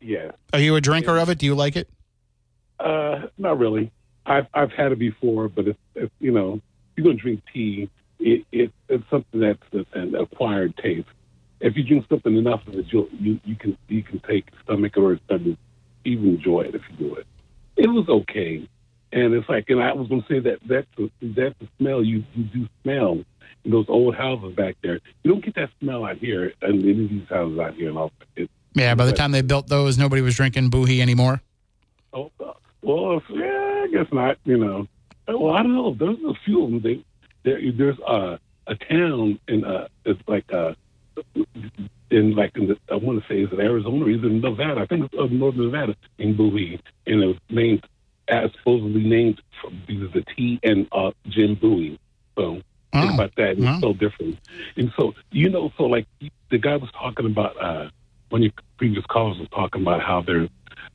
Yeah. 0.00 0.32
Are 0.52 0.60
you 0.60 0.76
a 0.76 0.80
drinker 0.80 1.18
of 1.18 1.28
it? 1.28 1.38
Do 1.38 1.46
you 1.46 1.54
like 1.54 1.76
it? 1.76 1.88
Uh, 2.78 3.26
not 3.36 3.58
really. 3.58 3.90
I've 4.26 4.46
I've 4.54 4.70
had 4.70 4.92
it 4.92 4.98
before, 4.98 5.48
but 5.48 5.66
it's, 5.66 5.78
it's 5.94 6.12
you 6.20 6.30
know, 6.30 6.60
you're 6.96 7.04
gonna 7.04 7.16
drink 7.16 7.42
tea. 7.52 7.90
It, 8.20 8.46
it 8.52 8.72
it's 8.88 9.04
something 9.10 9.40
that's 9.40 9.86
an 9.94 10.14
acquired 10.14 10.76
taste. 10.76 11.08
If 11.60 11.76
you 11.76 11.82
drink 11.82 12.06
something 12.08 12.36
enough 12.36 12.66
of 12.66 12.74
it, 12.74 12.86
you'll, 12.90 13.08
you 13.18 13.40
you 13.44 13.56
can 13.56 13.76
you 13.88 14.02
can 14.02 14.20
take 14.20 14.46
stomach 14.64 14.96
or 14.96 15.18
stomach, 15.26 15.58
even 16.04 16.28
enjoy 16.28 16.62
it 16.62 16.74
if 16.74 16.82
you 16.90 17.08
do 17.08 17.14
it. 17.16 17.26
It 17.76 17.88
was 17.88 18.08
okay, 18.08 18.68
and 19.12 19.34
it's 19.34 19.48
like, 19.48 19.68
and 19.68 19.82
I 19.82 19.92
was 19.92 20.08
gonna 20.08 20.24
say 20.28 20.38
that 20.40 20.58
that's 20.66 20.86
the, 20.96 21.10
that's 21.22 21.58
the 21.58 21.68
smell 21.78 22.04
you 22.04 22.24
you 22.34 22.44
do 22.44 22.68
smell 22.82 23.24
in 23.64 23.70
those 23.70 23.86
old 23.88 24.14
houses 24.14 24.54
back 24.54 24.76
there. 24.82 25.00
You 25.22 25.32
don't 25.32 25.44
get 25.44 25.54
that 25.56 25.70
smell 25.80 26.04
out 26.04 26.18
here 26.18 26.52
in 26.62 26.80
any 26.80 27.04
of 27.04 27.10
these 27.10 27.28
houses 27.28 27.58
out 27.58 27.74
here, 27.74 27.88
and 27.88 27.98
all. 27.98 28.12
It, 28.36 28.50
Yeah, 28.74 28.94
by 28.94 29.06
the 29.06 29.12
time 29.12 29.32
they 29.32 29.42
built 29.42 29.68
those, 29.68 29.98
nobody 29.98 30.22
was 30.22 30.36
drinking 30.36 30.70
Boohee 30.70 31.00
anymore. 31.00 31.42
Oh, 32.12 32.30
well, 32.82 33.20
yeah, 33.30 33.84
I 33.84 33.88
guess 33.90 34.06
not. 34.12 34.38
You 34.44 34.58
know, 34.58 34.88
well, 35.26 35.54
I 35.54 35.62
don't 35.62 35.74
know. 35.74 35.94
There's 35.94 36.18
a 36.24 36.34
few 36.44 36.64
of 36.64 36.70
them. 36.70 36.80
They, 36.80 37.04
there, 37.42 37.60
there's 37.72 37.98
uh, 38.00 38.38
a 38.66 38.74
town 38.76 39.38
in 39.48 39.64
uh, 39.64 39.88
it's 40.04 40.20
like 40.28 40.52
uh, 40.52 40.74
in 42.10 42.34
like 42.34 42.56
in 42.56 42.68
the, 42.68 42.76
I 42.90 42.96
want 42.96 43.22
to 43.22 43.28
say 43.28 43.40
is 43.42 43.52
it 43.52 43.58
Arizona 43.60 44.04
or 44.04 44.10
either 44.10 44.28
Nevada? 44.28 44.80
I 44.80 44.86
think 44.86 45.04
it's 45.06 45.14
uh, 45.18 45.26
Northern 45.30 45.70
Nevada 45.70 45.96
in 46.18 46.36
Bowie, 46.36 46.80
and 47.06 47.22
it 47.22 47.26
was 47.26 47.36
named 47.50 47.84
as 48.28 48.50
supposedly 48.58 49.02
named 49.04 49.40
from 49.60 49.74
of 50.04 50.12
the 50.12 50.24
T 50.36 50.60
and 50.62 50.86
uh, 50.92 51.10
Jim 51.28 51.54
Bowie. 51.54 51.98
So 52.36 52.62
Oh, 52.94 53.00
think 53.02 53.14
about 53.14 53.34
that. 53.36 53.50
It's 53.50 53.60
wow. 53.60 53.80
so 53.80 53.92
different. 53.92 54.38
And 54.76 54.90
so 54.98 55.14
you 55.30 55.50
know, 55.50 55.70
so 55.76 55.84
like 55.84 56.06
the 56.50 56.58
guy 56.58 56.76
was 56.76 56.90
talking 56.92 57.26
about 57.26 57.60
uh, 57.62 57.90
one 58.30 58.40
of 58.40 58.44
your 58.44 58.52
previous 58.78 59.04
callers 59.06 59.38
was 59.38 59.48
talking 59.50 59.82
about 59.82 60.00
how 60.00 60.22
they're 60.22 60.48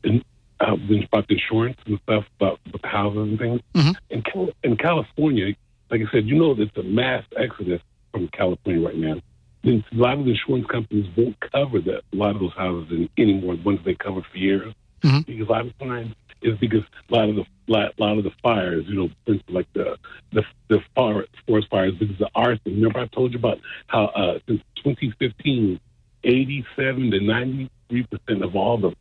in, 0.03 0.23
uh, 0.59 0.73
about 0.73 1.27
the 1.27 1.35
insurance 1.35 1.77
and 1.85 1.99
stuff 2.03 2.25
about 2.39 2.59
the 2.71 2.87
houses 2.87 3.19
and 3.29 3.37
things. 3.39 3.61
Mhm. 3.75 3.95
In 4.09 4.23
in 4.63 4.77
California, 4.77 5.53
like 5.91 6.01
I 6.01 6.11
said, 6.11 6.25
you 6.25 6.35
know, 6.35 6.55
there's 6.55 6.69
a 6.77 6.83
mass 6.83 7.23
exodus 7.37 7.81
from 8.11 8.27
California 8.29 8.83
right 8.83 8.97
now. 8.97 9.21
Then 9.63 9.83
a 9.91 9.95
lot 9.95 10.19
of 10.19 10.25
the 10.25 10.31
insurance 10.31 10.67
companies 10.67 11.07
won't 11.15 11.39
cover 11.39 11.79
that 11.81 12.01
a 12.11 12.15
lot 12.15 12.35
of 12.35 12.41
those 12.41 12.53
houses 12.53 13.07
anymore. 13.17 13.55
The 13.55 13.63
ones 13.63 13.79
they 13.85 13.95
covered 13.95 14.25
for 14.25 14.37
years, 14.37 14.73
Mhm. 15.01 15.25
because 15.25 15.47
a 15.47 15.51
lot 15.51 15.65
of 15.65 15.77
times 15.79 16.13
is 16.41 16.57
because 16.59 16.83
a 17.09 17.15
lot 17.15 17.29
of 17.29 17.35
the 17.35 17.45
lot, 17.67 17.97
lot 17.97 18.17
of 18.17 18.25
the 18.25 18.31
fires, 18.41 18.85
you 18.87 18.95
know, 18.95 19.09
for 19.25 19.33
instance, 19.33 19.55
like 19.55 19.67
the 19.73 19.97
the 20.31 20.43
the 20.67 20.81
forest 20.95 21.67
fires 21.69 21.93
because 21.95 22.19
of 22.19 22.27
arson. 22.35 22.59
Remember, 22.65 22.99
I 22.99 23.07
told 23.07 23.31
you 23.31 23.39
about 23.39 23.59
how 23.87 24.05
uh, 24.07 24.39
since 24.47 24.61
2015, 24.75 25.79
87 26.25 27.11
to 27.11 27.19
93 27.21 28.03
percent 28.03 28.43
of 28.43 28.55
all 28.55 28.77
the 28.77 28.93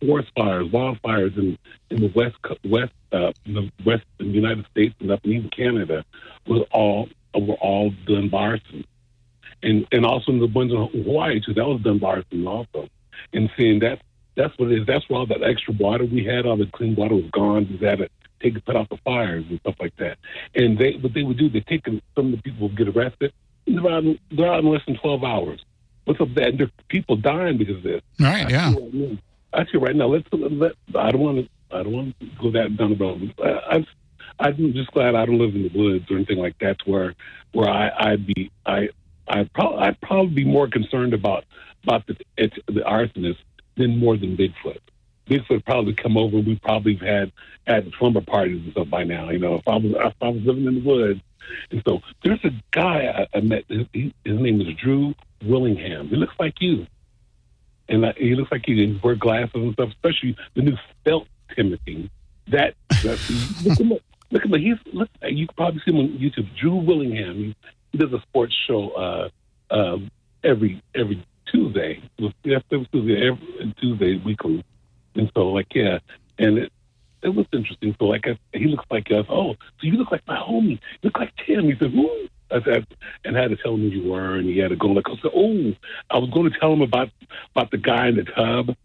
forest 0.00 0.30
fires, 0.36 0.66
wildfires 0.68 1.36
in 1.38 1.56
in 1.90 2.00
the 2.00 2.12
west 2.14 2.36
west 2.64 2.92
uh, 3.12 3.32
in 3.46 3.54
the 3.54 3.70
west 3.84 4.04
in 4.18 4.28
the 4.28 4.34
United 4.34 4.66
States 4.70 4.94
and 5.00 5.10
up 5.12 5.24
in 5.24 5.32
even 5.32 5.50
Canada 5.50 6.04
was 6.46 6.66
all 6.72 7.08
were 7.34 7.54
all 7.54 7.90
done 8.06 8.28
by 8.28 8.38
arson, 8.38 8.84
and 9.64 9.86
and 9.90 10.06
also 10.06 10.30
in 10.32 10.38
the 10.38 10.46
ones 10.46 10.72
in 10.72 11.02
Hawaii 11.04 11.40
too. 11.40 11.54
That 11.54 11.66
was 11.66 11.80
done 11.82 11.98
by 11.98 12.08
arson 12.08 12.46
also. 12.46 12.88
And 13.32 13.50
seeing 13.56 13.80
that 13.80 14.00
that's 14.36 14.56
what 14.58 14.70
it 14.70 14.80
is. 14.80 14.86
That's 14.86 15.08
why 15.08 15.18
all 15.18 15.26
that 15.26 15.42
extra 15.42 15.74
water 15.74 16.04
we 16.04 16.24
had, 16.24 16.46
all 16.46 16.56
the 16.56 16.66
clean 16.66 16.94
water 16.94 17.14
was 17.14 17.30
gone. 17.32 17.66
We 17.80 17.86
had 17.86 17.98
to 17.98 18.08
take 18.40 18.64
put 18.64 18.76
out 18.76 18.88
the 18.90 18.98
fires 18.98 19.44
and 19.48 19.58
stuff 19.60 19.76
like 19.80 19.96
that. 19.96 20.18
And 20.54 20.78
they 20.78 20.92
what 21.00 21.14
they 21.14 21.22
would 21.22 21.38
do, 21.38 21.48
they 21.48 21.60
take 21.60 21.84
them, 21.84 22.00
some 22.14 22.26
of 22.26 22.32
the 22.32 22.42
people 22.42 22.68
would 22.68 22.76
get 22.76 22.88
arrested. 22.88 23.32
And 23.66 23.78
they're 23.78 23.92
out, 23.92 24.04
in- 24.04 24.18
they're 24.30 24.52
out 24.52 24.60
in 24.60 24.70
less 24.70 24.84
than 24.86 24.96
twelve 24.96 25.24
hours. 25.24 25.64
What's 26.04 26.20
up 26.20 26.28
with 26.28 26.36
that? 26.36 26.48
And 26.48 26.58
there 26.58 26.66
are 26.66 26.84
people 26.88 27.16
dying 27.16 27.56
because 27.56 27.76
of 27.76 27.82
this. 27.82 28.02
Right, 28.20 28.50
yeah. 28.50 28.74
Actually, 29.54 29.80
right 29.80 29.96
now, 29.96 30.08
let's 30.08 30.28
let. 30.32 30.72
I 30.94 31.10
don't 31.10 31.20
want 31.20 31.38
to. 31.38 31.48
I 31.74 31.82
don't 31.82 31.92
want 31.92 32.20
to 32.20 32.26
go 32.40 32.50
that 32.50 32.76
down 32.76 32.90
the 32.90 32.96
road. 32.96 33.34
I, 33.42 33.76
I, 33.76 33.86
I'm 34.40 34.72
just 34.74 34.90
glad 34.90 35.14
I 35.14 35.24
don't 35.24 35.38
live 35.38 35.54
in 35.54 35.62
the 35.62 35.78
woods 35.78 36.10
or 36.10 36.16
anything 36.16 36.38
like 36.38 36.58
that, 36.58 36.78
to 36.80 36.90
where 36.90 37.14
where 37.52 37.68
I, 37.68 37.90
I'd 37.98 38.26
be. 38.26 38.50
I 38.66 38.90
I 39.28 39.44
probably 39.54 39.78
I'd 39.78 40.00
probably 40.00 40.34
be 40.34 40.44
more 40.44 40.68
concerned 40.68 41.14
about 41.14 41.44
about 41.82 42.06
the 42.06 42.16
it's, 42.36 42.56
the 42.66 42.80
arsonist 42.80 43.38
than 43.76 43.98
more 43.98 44.16
than 44.16 44.36
Bigfoot. 44.36 44.78
Bigfoot 45.28 45.64
probably 45.64 45.94
come 45.94 46.16
over. 46.16 46.38
We 46.38 46.56
probably 46.56 46.96
had 46.96 47.32
had 47.66 47.90
slumber 47.98 48.20
parties 48.20 48.62
and 48.62 48.72
stuff 48.72 48.90
by 48.90 49.04
now. 49.04 49.30
You 49.30 49.38
know, 49.38 49.54
if 49.54 49.66
I 49.66 49.76
was 49.76 49.92
if 49.94 50.14
I 50.20 50.28
was 50.28 50.42
living 50.42 50.66
in 50.66 50.74
the 50.74 50.88
woods, 50.88 51.20
and 51.70 51.82
so 51.86 52.00
there's 52.22 52.44
a 52.44 52.50
guy 52.70 53.26
I, 53.32 53.38
I 53.38 53.40
met. 53.40 53.64
His, 53.68 53.86
his 53.92 54.12
name 54.40 54.60
is 54.60 54.68
Drew 54.76 55.14
Willingham. 55.42 56.08
He 56.08 56.16
looks 56.16 56.34
like 56.38 56.60
you 56.60 56.86
and 57.88 58.04
uh, 58.04 58.12
he 58.16 58.34
looks 58.34 58.50
like 58.50 58.66
you. 58.68 58.76
didn't 58.76 59.02
wear 59.02 59.14
glasses 59.14 59.50
and 59.54 59.72
stuff, 59.74 59.90
especially 59.90 60.36
the 60.54 60.62
new 60.62 60.76
felt 61.04 61.26
Timothy. 61.54 62.10
That, 62.48 62.74
that 63.02 63.18
look 63.64 63.78
him 63.78 63.92
up. 63.92 64.00
Look 64.30 64.44
at 64.44 64.50
him. 64.50 64.60
He's 64.60 64.92
look. 64.92 65.08
You 65.22 65.46
can 65.46 65.56
probably 65.56 65.80
see 65.84 65.92
him 65.92 65.98
on 65.98 66.08
YouTube. 66.18 66.56
Drew 66.56 66.76
Willingham. 66.76 67.54
He, 67.94 67.98
does 67.98 68.12
a 68.12 68.20
sports 68.22 68.54
show 68.66 68.90
uh, 68.90 69.28
uh, 69.70 69.98
every 70.42 70.82
every 70.94 71.24
Tuesday. 71.46 72.02
Yes, 72.42 72.62
every 72.72 72.88
Tuesday, 72.92 73.28
every 73.28 73.74
Tuesday 73.80 74.20
weekly. 74.24 74.64
And 75.14 75.30
so, 75.34 75.48
like, 75.48 75.74
yeah, 75.74 75.98
and 76.38 76.58
it 76.58 76.72
it 77.22 77.28
was 77.28 77.46
interesting. 77.52 77.94
So, 77.98 78.06
like, 78.06 78.26
I, 78.26 78.36
he 78.52 78.66
looks 78.66 78.84
like 78.90 79.10
us. 79.10 79.26
Oh, 79.28 79.54
so 79.54 79.82
you 79.82 79.92
look 79.92 80.10
like 80.10 80.26
my 80.26 80.36
homie. 80.36 80.80
You 81.02 81.04
look 81.04 81.18
like 81.18 81.32
Tim. 81.46 81.64
He 81.64 81.76
said, 81.78 81.92
"Who?" 81.92 82.28
I 82.50 82.62
said, 82.62 82.86
and 83.24 83.36
had 83.36 83.50
to 83.50 83.56
tell 83.56 83.74
him 83.74 83.80
who 83.80 83.96
you 83.96 84.10
were, 84.10 84.36
and 84.36 84.46
he 84.48 84.58
had 84.58 84.68
to 84.70 84.76
go 84.76 84.88
like, 84.88 85.08
I 85.08 85.16
said, 85.22 85.30
"Oh, 85.34 85.72
I 86.10 86.18
was 86.18 86.30
going 86.30 86.50
to 86.50 86.58
tell 86.58 86.72
him 86.72 86.82
about 86.82 87.10
about 87.54 87.70
the 87.70 87.78
guy 87.78 88.08
in 88.08 88.16
the 88.16 88.24
tub, 88.24 88.76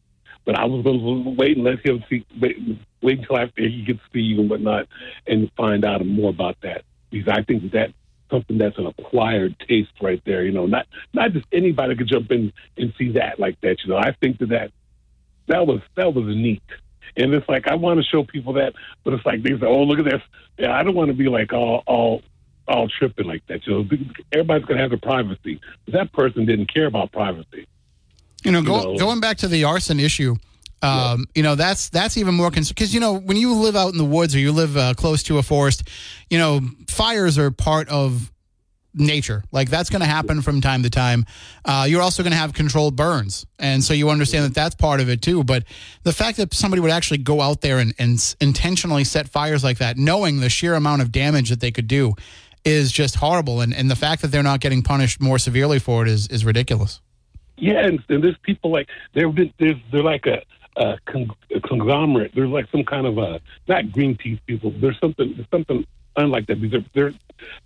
but 0.45 0.55
I 0.57 0.65
was 0.65 0.83
going 0.83 0.99
to 0.99 1.29
wait 1.31 1.57
and 1.57 1.65
let 1.65 1.85
him 1.85 2.03
see, 2.09 2.25
wait, 2.39 2.57
wait 3.01 3.19
until 3.19 3.37
after 3.37 3.61
he 3.61 3.83
gets 3.83 3.99
to 3.99 4.05
see 4.13 4.21
you 4.21 4.41
and 4.41 4.49
whatnot, 4.49 4.87
and 5.27 5.51
find 5.55 5.85
out 5.85 6.05
more 6.05 6.29
about 6.29 6.57
that. 6.61 6.83
Because 7.11 7.27
I 7.27 7.43
think 7.43 7.71
that 7.73 7.91
something 8.29 8.57
that's 8.57 8.77
an 8.77 8.87
acquired 8.87 9.55
taste 9.67 9.91
right 10.01 10.21
there. 10.25 10.43
You 10.43 10.51
know, 10.51 10.65
not 10.65 10.87
not 11.13 11.33
just 11.33 11.45
anybody 11.51 11.95
could 11.95 12.07
jump 12.07 12.31
in 12.31 12.53
and 12.77 12.93
see 12.97 13.11
that 13.13 13.39
like 13.39 13.59
that. 13.61 13.77
You 13.83 13.89
know, 13.91 13.97
I 13.97 14.15
think 14.19 14.39
that 14.39 14.49
that 14.49 14.71
that 15.47 15.67
was 15.67 15.81
that 15.95 16.13
was 16.13 16.25
neat. 16.25 16.63
And 17.17 17.33
it's 17.33 17.47
like 17.49 17.67
I 17.67 17.75
want 17.75 17.99
to 17.99 18.05
show 18.05 18.23
people 18.23 18.53
that, 18.53 18.73
but 19.03 19.13
it's 19.13 19.25
like 19.25 19.43
they 19.43 19.51
say, 19.51 19.65
"Oh, 19.65 19.83
look 19.83 19.99
at 19.99 20.05
this." 20.05 20.21
Yeah, 20.57 20.77
I 20.77 20.83
don't 20.83 20.95
want 20.95 21.09
to 21.09 21.13
be 21.15 21.27
like 21.27 21.53
all 21.53 21.83
all 21.85 22.21
all 22.67 22.87
tripping 22.87 23.25
like 23.25 23.45
that. 23.47 23.65
You 23.65 23.83
know, 23.83 23.97
everybody's 24.31 24.65
gonna 24.65 24.81
have 24.81 24.91
their 24.91 24.99
privacy. 24.99 25.59
But 25.85 25.93
that 25.93 26.13
person 26.13 26.45
didn't 26.45 26.73
care 26.73 26.85
about 26.85 27.11
privacy. 27.11 27.67
You 28.43 28.51
know, 28.51 28.61
go, 28.61 28.79
You 28.79 28.93
know. 28.93 28.97
going 28.97 29.19
back 29.19 29.37
to 29.37 29.47
the 29.47 29.63
arson 29.65 29.99
issue, 29.99 30.35
um, 30.81 31.25
you 31.35 31.43
know 31.43 31.55
that's 31.55 31.89
that's 31.89 32.17
even 32.17 32.35
more 32.35 32.51
concerned 32.51 32.75
because 32.75 32.93
you 32.93 32.99
know 32.99 33.13
when 33.13 33.37
you 33.37 33.53
live 33.53 33.75
out 33.75 33.91
in 33.91 33.97
the 33.97 34.05
woods 34.05 34.35
or 34.35 34.39
you 34.39 34.51
live 34.51 34.77
uh, 34.77 34.93
close 34.95 35.23
to 35.23 35.37
a 35.37 35.43
forest, 35.43 35.87
you 36.29 36.37
know 36.37 36.61
fires 36.87 37.37
are 37.37 37.51
part 37.51 37.89
of 37.89 38.31
nature. 38.93 39.43
Like 39.51 39.69
that's 39.69 39.89
going 39.89 40.01
to 40.01 40.07
happen 40.07 40.41
from 40.41 40.61
time 40.61 40.83
to 40.83 40.89
time. 40.89 41.25
Uh, 41.65 41.85
you're 41.87 42.01
also 42.01 42.23
going 42.23 42.31
to 42.31 42.37
have 42.37 42.53
controlled 42.53 42.95
burns, 42.95 43.45
and 43.57 43.83
so 43.83 43.93
you 43.93 44.09
understand 44.09 44.45
that 44.45 44.53
that's 44.53 44.75
part 44.75 44.99
of 44.99 45.09
it 45.09 45.21
too. 45.21 45.43
But 45.43 45.63
the 46.03 46.13
fact 46.13 46.37
that 46.37 46.53
somebody 46.53 46.81
would 46.81 46.91
actually 46.91 47.19
go 47.19 47.41
out 47.41 47.61
there 47.61 47.79
and, 47.79 47.93
and 47.99 48.35
intentionally 48.39 49.03
set 49.03 49.27
fires 49.27 49.63
like 49.63 49.79
that, 49.79 49.97
knowing 49.97 50.39
the 50.39 50.49
sheer 50.49 50.75
amount 50.75 51.01
of 51.01 51.11
damage 51.11 51.49
that 51.49 51.59
they 51.59 51.71
could 51.71 51.87
do, 51.87 52.13
is 52.65 52.91
just 52.91 53.15
horrible. 53.15 53.61
And 53.61 53.73
and 53.73 53.89
the 53.89 53.95
fact 53.95 54.21
that 54.21 54.29
they're 54.29 54.43
not 54.43 54.59
getting 54.59 54.81
punished 54.81 55.21
more 55.21 55.39
severely 55.39 55.79
for 55.79 56.03
it 56.03 56.09
is 56.09 56.27
is 56.27 56.45
ridiculous. 56.45 57.01
Yeah, 57.57 57.85
and, 57.85 58.01
and 58.07 58.23
there's 58.23 58.37
people 58.43 58.71
like 58.71 58.87
they're 59.13 59.31
there's 59.59 59.75
they're 59.91 60.03
like 60.03 60.25
a, 60.25 60.41
a, 60.79 60.97
con- 61.05 61.31
conglomerate. 61.63 62.31
There's 62.33 62.49
like 62.49 62.69
some 62.71 62.83
kind 62.83 63.05
of 63.05 63.17
a 63.17 63.39
not 63.67 63.85
Greenpeace 63.85 64.39
people. 64.45 64.71
There's 64.71 64.99
something 64.99 65.33
there's 65.35 65.49
something 65.51 65.85
unlike 66.15 66.47
that. 66.47 66.61
Because 66.61 66.83
they're 66.93 67.13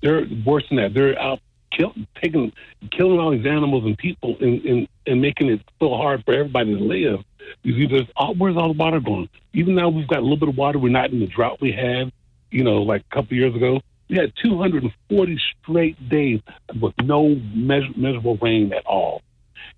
they're 0.02 0.26
they're 0.26 0.38
worse 0.46 0.68
than 0.70 0.78
that. 0.78 0.94
They're 0.94 1.20
out 1.20 1.40
kill, 1.72 1.94
taking 2.22 2.52
killing 2.92 3.20
all 3.20 3.32
these 3.32 3.46
animals 3.46 3.86
and 3.86 3.98
people 3.98 4.38
and, 4.40 4.64
and 4.66 4.88
and 5.08 5.22
making 5.22 5.50
it 5.50 5.62
so 5.80 5.96
hard 5.96 6.24
for 6.26 6.34
everybody 6.34 6.76
to 6.76 6.84
live. 6.84 7.24
You 7.64 7.74
see, 7.74 7.88
there's 7.88 8.08
all, 8.16 8.36
where's 8.36 8.56
all 8.56 8.74
the 8.74 8.78
water 8.78 9.00
going? 9.00 9.30
Even 9.54 9.76
now 9.76 9.90
we've 9.90 10.08
got 10.08 10.20
a 10.20 10.22
little 10.22 10.38
bit 10.38 10.50
of 10.50 10.58
water. 10.58 10.80
We're 10.80 10.90
not 10.90 11.12
in 11.12 11.20
the 11.20 11.28
drought 11.28 11.60
we 11.62 11.72
had, 11.72 12.12
you 12.52 12.64
know, 12.64 12.82
like 12.82 13.02
a 13.12 13.16
couple 13.16 13.34
of 13.34 13.38
years 13.38 13.56
ago. 13.56 13.82
We 14.10 14.18
had 14.18 14.34
240 14.42 15.40
straight 15.62 16.10
days 16.10 16.42
with 16.80 16.94
no 17.02 17.36
measure, 17.54 17.90
measurable 17.96 18.38
rain 18.42 18.72
at 18.74 18.86
all 18.86 19.22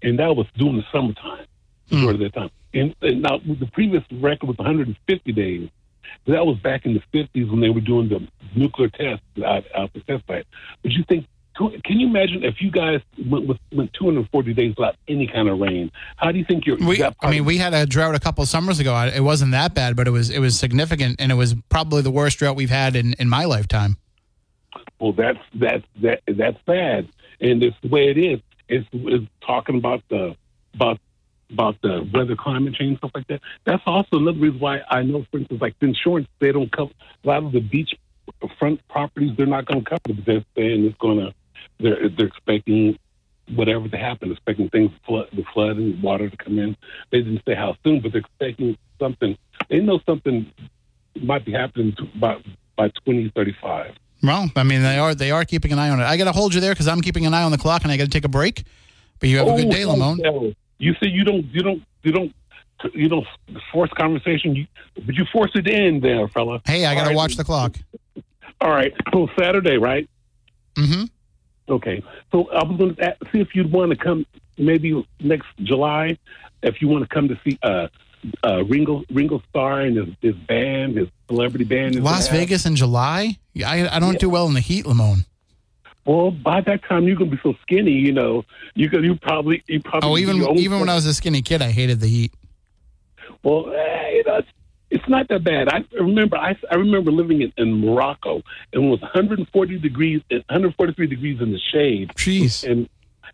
and 0.02 0.20
that 0.20 0.36
was 0.36 0.48
during 0.56 0.78
the 0.78 0.86
summertime, 0.92 1.46
majority 1.90 2.26
of 2.26 2.32
the 2.32 2.40
time. 2.40 2.50
And, 2.76 2.96
and 3.02 3.22
now 3.22 3.40
the 3.40 3.70
previous 3.74 4.04
record 4.12 4.48
was 4.48 4.58
150 4.58 5.32
days. 5.32 5.70
That 6.28 6.46
was 6.46 6.58
back 6.58 6.86
in 6.86 6.94
the 6.94 7.02
50s 7.14 7.50
when 7.50 7.62
they 7.62 7.70
were 7.70 7.82
doing 7.82 8.10
the 8.10 8.28
nuclear 8.56 8.90
tests 8.90 9.24
out, 9.40 9.64
uh, 9.74 9.80
out 9.80 9.86
uh, 9.86 9.88
the 9.94 10.00
test 10.02 10.28
site. 10.28 10.46
But 10.84 10.92
you 10.92 11.04
think, 11.08 11.26
can 11.56 12.00
you 12.00 12.08
imagine 12.08 12.44
if 12.44 12.62
you 12.62 12.70
guys 12.70 13.00
went 13.30 13.48
with 13.48 13.58
went 13.72 13.94
240 13.94 14.54
days 14.54 14.76
without 14.78 14.96
any 15.08 15.26
kind 15.26 15.48
of 15.48 15.60
rain? 15.60 15.90
How 16.18 16.32
do 16.34 16.38
you 16.38 16.44
think 16.44 16.66
you're? 16.66 16.78
We, 16.78 17.02
I 17.02 17.32
mean, 17.32 17.46
we 17.46 17.58
had 17.58 17.74
a 17.74 17.86
drought 17.86 18.14
a 18.14 18.20
couple 18.20 18.42
of 18.42 18.50
summers 18.50 18.80
ago. 18.80 18.94
It 19.14 19.22
wasn't 19.22 19.52
that 19.52 19.74
bad, 19.74 19.96
but 19.96 20.06
it 20.06 20.12
was 20.12 20.30
it 20.30 20.40
was 20.40 20.60
significant, 20.60 21.16
and 21.20 21.32
it 21.32 21.36
was 21.36 21.56
probably 21.70 22.02
the 22.02 22.12
worst 22.12 22.40
drought 22.40 22.58
we've 22.58 22.70
had 22.70 22.98
in, 22.98 23.14
in 23.20 23.30
my 23.30 23.46
lifetime. 23.46 23.98
Well, 25.00 25.14
that's 25.14 25.40
that's 25.54 25.86
that 26.02 26.22
that's 26.28 26.58
bad, 26.66 27.08
and 27.40 27.64
it's 27.64 27.78
the 27.82 27.88
way 27.88 28.10
it 28.10 28.18
is. 28.18 28.42
It's, 28.68 28.88
it's 28.92 29.26
talking 29.46 29.78
about 29.78 30.04
the 30.10 30.36
about 30.74 31.00
about 31.52 31.82
the 31.82 32.08
weather, 32.14 32.36
climate 32.36 32.76
change, 32.76 32.98
stuff 32.98 33.12
like 33.14 33.28
that. 33.28 33.42
That's 33.66 33.84
also 33.86 34.18
another 34.18 34.40
reason 34.40 34.60
why 34.60 34.82
I 34.90 35.04
know, 35.04 35.26
for 35.32 35.40
instance, 35.40 35.62
like 35.62 35.78
the 35.80 35.88
insurance, 35.88 36.28
they 36.40 36.52
don't 36.52 36.72
cover 36.72 36.92
a 37.24 37.28
lot 37.28 37.44
of 37.44 37.52
the 37.52 37.60
beach 37.60 37.96
front 38.58 38.86
properties. 38.88 39.32
They're 39.38 39.46
not 39.46 39.66
going 39.66 39.84
to 39.84 39.90
cover 39.90 40.20
it. 40.20 40.26
They're 40.26 40.46
saying 40.56 40.86
it's 40.86 40.98
going 40.98 41.20
to. 41.20 41.34
They're 41.80 42.10
they're 42.10 42.28
expecting 42.28 42.98
whatever 43.54 43.88
to 43.88 43.98
happen, 43.98 44.32
expecting 44.32 44.70
things 44.70 44.92
to 44.92 45.00
flood, 45.06 45.28
the 45.34 45.44
flood 45.54 45.78
and 45.78 46.02
water 46.02 46.30
to 46.30 46.38
come 46.38 46.58
in. 46.58 46.76
They 47.12 47.22
didn't 47.22 47.42
say 47.46 47.54
how 47.54 47.76
soon, 47.84 48.02
but 48.02 48.12
they're 48.12 48.22
expecting 48.22 48.78
something. 49.00 49.38
They 49.70 49.80
know 49.80 50.00
something 50.06 50.52
might 51.22 51.46
be 51.46 51.52
happening 51.52 51.96
by 52.20 52.42
by 52.76 52.90
twenty 53.04 53.32
thirty 53.36 53.56
five. 53.62 53.96
Well, 54.24 54.50
I 54.56 54.64
mean, 54.64 54.82
they 54.82 54.98
are 54.98 55.14
they 55.14 55.32
are 55.32 55.46
keeping 55.46 55.72
an 55.72 55.80
eye 55.80 55.90
on 55.90 56.00
it. 56.00 56.04
I 56.04 56.18
got 56.18 56.26
to 56.26 56.32
hold 56.32 56.54
you 56.54 56.62
there 56.62 56.74
because 56.74 56.88
I'm 56.88 57.02
keeping 57.02 57.26
an 57.26 57.34
eye 57.34 57.44
on 57.44 57.52
the 57.52 57.58
clock, 57.58 57.84
and 57.84 57.92
I 57.92 57.98
got 57.98 58.06
to 58.06 58.10
take 58.10 58.26
a 58.26 58.30
break. 58.30 58.66
But 59.20 59.30
you 59.30 59.38
have 59.38 59.48
a 59.48 59.56
good 59.56 59.68
oh, 59.68 59.72
day, 59.72 59.84
Lamone. 59.84 60.56
You 60.78 60.94
say 60.96 61.08
you 61.08 61.24
don't, 61.24 61.46
you 61.46 61.62
don't, 61.62 61.84
you 62.04 62.12
don't, 62.12 62.36
you 62.94 63.08
don't 63.10 63.26
force 63.72 63.90
conversation, 63.98 64.56
you, 64.56 64.68
but 65.06 65.16
you 65.16 65.26
force 65.32 65.52
it 65.56 65.68
in 65.68 66.02
there, 66.02 66.28
fella. 66.28 66.62
Hey, 66.66 66.86
I 66.86 66.94
got 66.94 67.04
to 67.04 67.08
right. 67.10 67.16
watch 67.16 67.36
the 67.36 67.44
clock. 67.44 67.76
All 68.62 68.72
right, 68.72 68.94
so 69.14 69.28
Saturday, 69.38 69.78
right? 69.78 70.10
Mm-hmm. 70.76 71.06
Okay. 71.70 72.04
So 72.32 72.50
I 72.52 72.64
was 72.64 72.78
going 72.78 72.96
to 72.96 73.18
see 73.32 73.40
if 73.40 73.56
you'd 73.56 73.72
want 73.72 73.92
to 73.92 73.98
come 73.98 74.26
maybe 74.58 75.06
next 75.20 75.48
July, 75.64 76.18
if 76.62 76.82
you 76.82 76.88
want 76.88 77.04
to 77.04 77.14
come 77.14 77.28
to 77.28 77.40
see 77.44 77.58
uh, 77.64 77.88
uh, 78.44 78.64
Ringo 78.66 79.04
Ringo 79.12 79.42
Starr 79.50 79.82
and 79.82 79.98
his, 79.98 80.08
his 80.22 80.36
band, 80.36 80.98
his 80.98 81.08
celebrity 81.28 81.66
band. 81.66 82.04
Las 82.04 82.28
Vegas 82.30 82.66
in 82.66 82.76
July. 82.76 83.38
I, 83.66 83.88
I 83.88 84.00
don't 84.00 84.20
do 84.20 84.30
well 84.30 84.48
in 84.48 84.54
the 84.54 84.62
heat, 84.62 84.86
Lamone. 84.86 85.26
Well, 86.06 86.32
by 86.32 86.62
that 86.62 86.84
time 86.84 87.08
you're 87.08 87.16
gonna 87.16 87.32
be 87.32 87.40
so 87.42 87.56
skinny, 87.62 87.92
you 87.92 88.12
know. 88.12 88.46
You 88.76 88.90
could, 88.90 89.04
you 89.04 89.16
probably, 89.16 89.64
you 89.68 89.82
probably. 89.82 90.10
Oh, 90.10 90.18
even 90.18 90.42
even 90.58 90.80
when 90.80 90.90
I 90.90 90.96
was 90.96 91.06
a 91.06 91.14
skinny 91.14 91.42
kid, 91.42 91.62
I 91.62 91.72
hated 91.72 92.00
the 92.00 92.08
heat. 92.08 92.34
Well, 93.44 93.72
eh, 93.74 94.10
you 94.12 94.24
know, 94.26 94.38
it's, 94.38 94.48
it's 94.92 95.10
not 95.10 95.28
that 95.30 95.44
bad. 95.44 95.70
I 95.70 95.84
remember 95.94 96.38
I, 96.38 96.56
I 96.72 96.76
remember 96.76 97.12
living 97.12 97.42
in, 97.42 97.54
in 97.58 97.82
Morocco 97.82 98.42
and 98.74 98.86
it 98.86 98.88
was 98.88 99.02
140 99.02 99.80
degrees, 99.80 100.22
143 100.30 101.08
degrees 101.08 101.42
in 101.42 101.52
the 101.52 101.60
shade, 101.60 102.10
Jeez. 102.16 102.70
and 102.70 102.88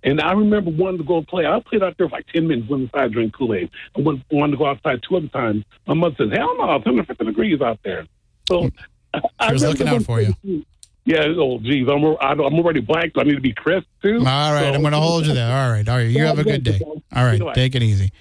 and 0.04 0.20
I 0.22 0.32
remember 0.32 0.72
wanting 0.72 1.00
to 1.00 1.04
go 1.04 1.22
play. 1.22 1.46
I 1.46 1.60
played 1.60 1.84
out 1.84 1.98
there 1.98 2.10
for 2.10 2.16
like 2.16 2.28
10 2.28 2.48
minutes, 2.48 2.70
went 2.70 2.84
inside, 2.84 3.12
drank 3.12 3.34
Kool 3.34 3.54
Aid. 3.54 3.70
I 3.96 4.02
went, 4.02 4.24
wanted 4.32 4.54
to 4.54 4.58
go 4.58 4.66
outside 4.66 5.02
two 5.08 5.18
other 5.18 5.28
times. 5.28 5.64
My 5.86 5.94
mother 5.94 6.16
said, 6.18 6.32
"Hell 6.32 6.58
no, 6.58 6.76
it's 6.76 6.86
150 6.86 7.26
degrees 7.26 7.62
out 7.62 7.80
there." 7.84 8.08
So 8.48 8.70
I, 9.14 9.22
I 9.40 9.54
was 9.54 9.64
looking 9.64 9.88
out 9.88 10.04
for 10.04 10.22
you. 10.22 10.66
Yeah. 11.06 11.26
Oh, 11.38 11.60
geez, 11.60 11.88
I'm 11.90 12.04
I'm 12.22 12.60
already 12.60 12.82
black. 12.82 13.14
Do 13.14 13.22
I 13.22 13.24
need 13.24 13.36
to 13.36 13.42
be 13.42 13.54
crisp 13.54 13.88
too? 14.02 14.18
All 14.20 14.24
right, 14.54 14.62
So- 14.70 14.74
I'm 14.74 14.82
going 14.82 14.92
to 15.00 15.00
hold 15.00 15.26
you 15.26 15.34
there. 15.34 15.52
All 15.52 15.72
right, 15.72 15.88
all 15.88 15.98
right. 15.98 16.08
You 16.08 16.24
have 16.24 16.40
a 16.40 16.44
good 16.44 16.64
day. 16.64 16.80
All 16.84 17.26
right, 17.26 17.42
take 17.56 17.76
it 17.76 17.84
easy. 17.84 18.12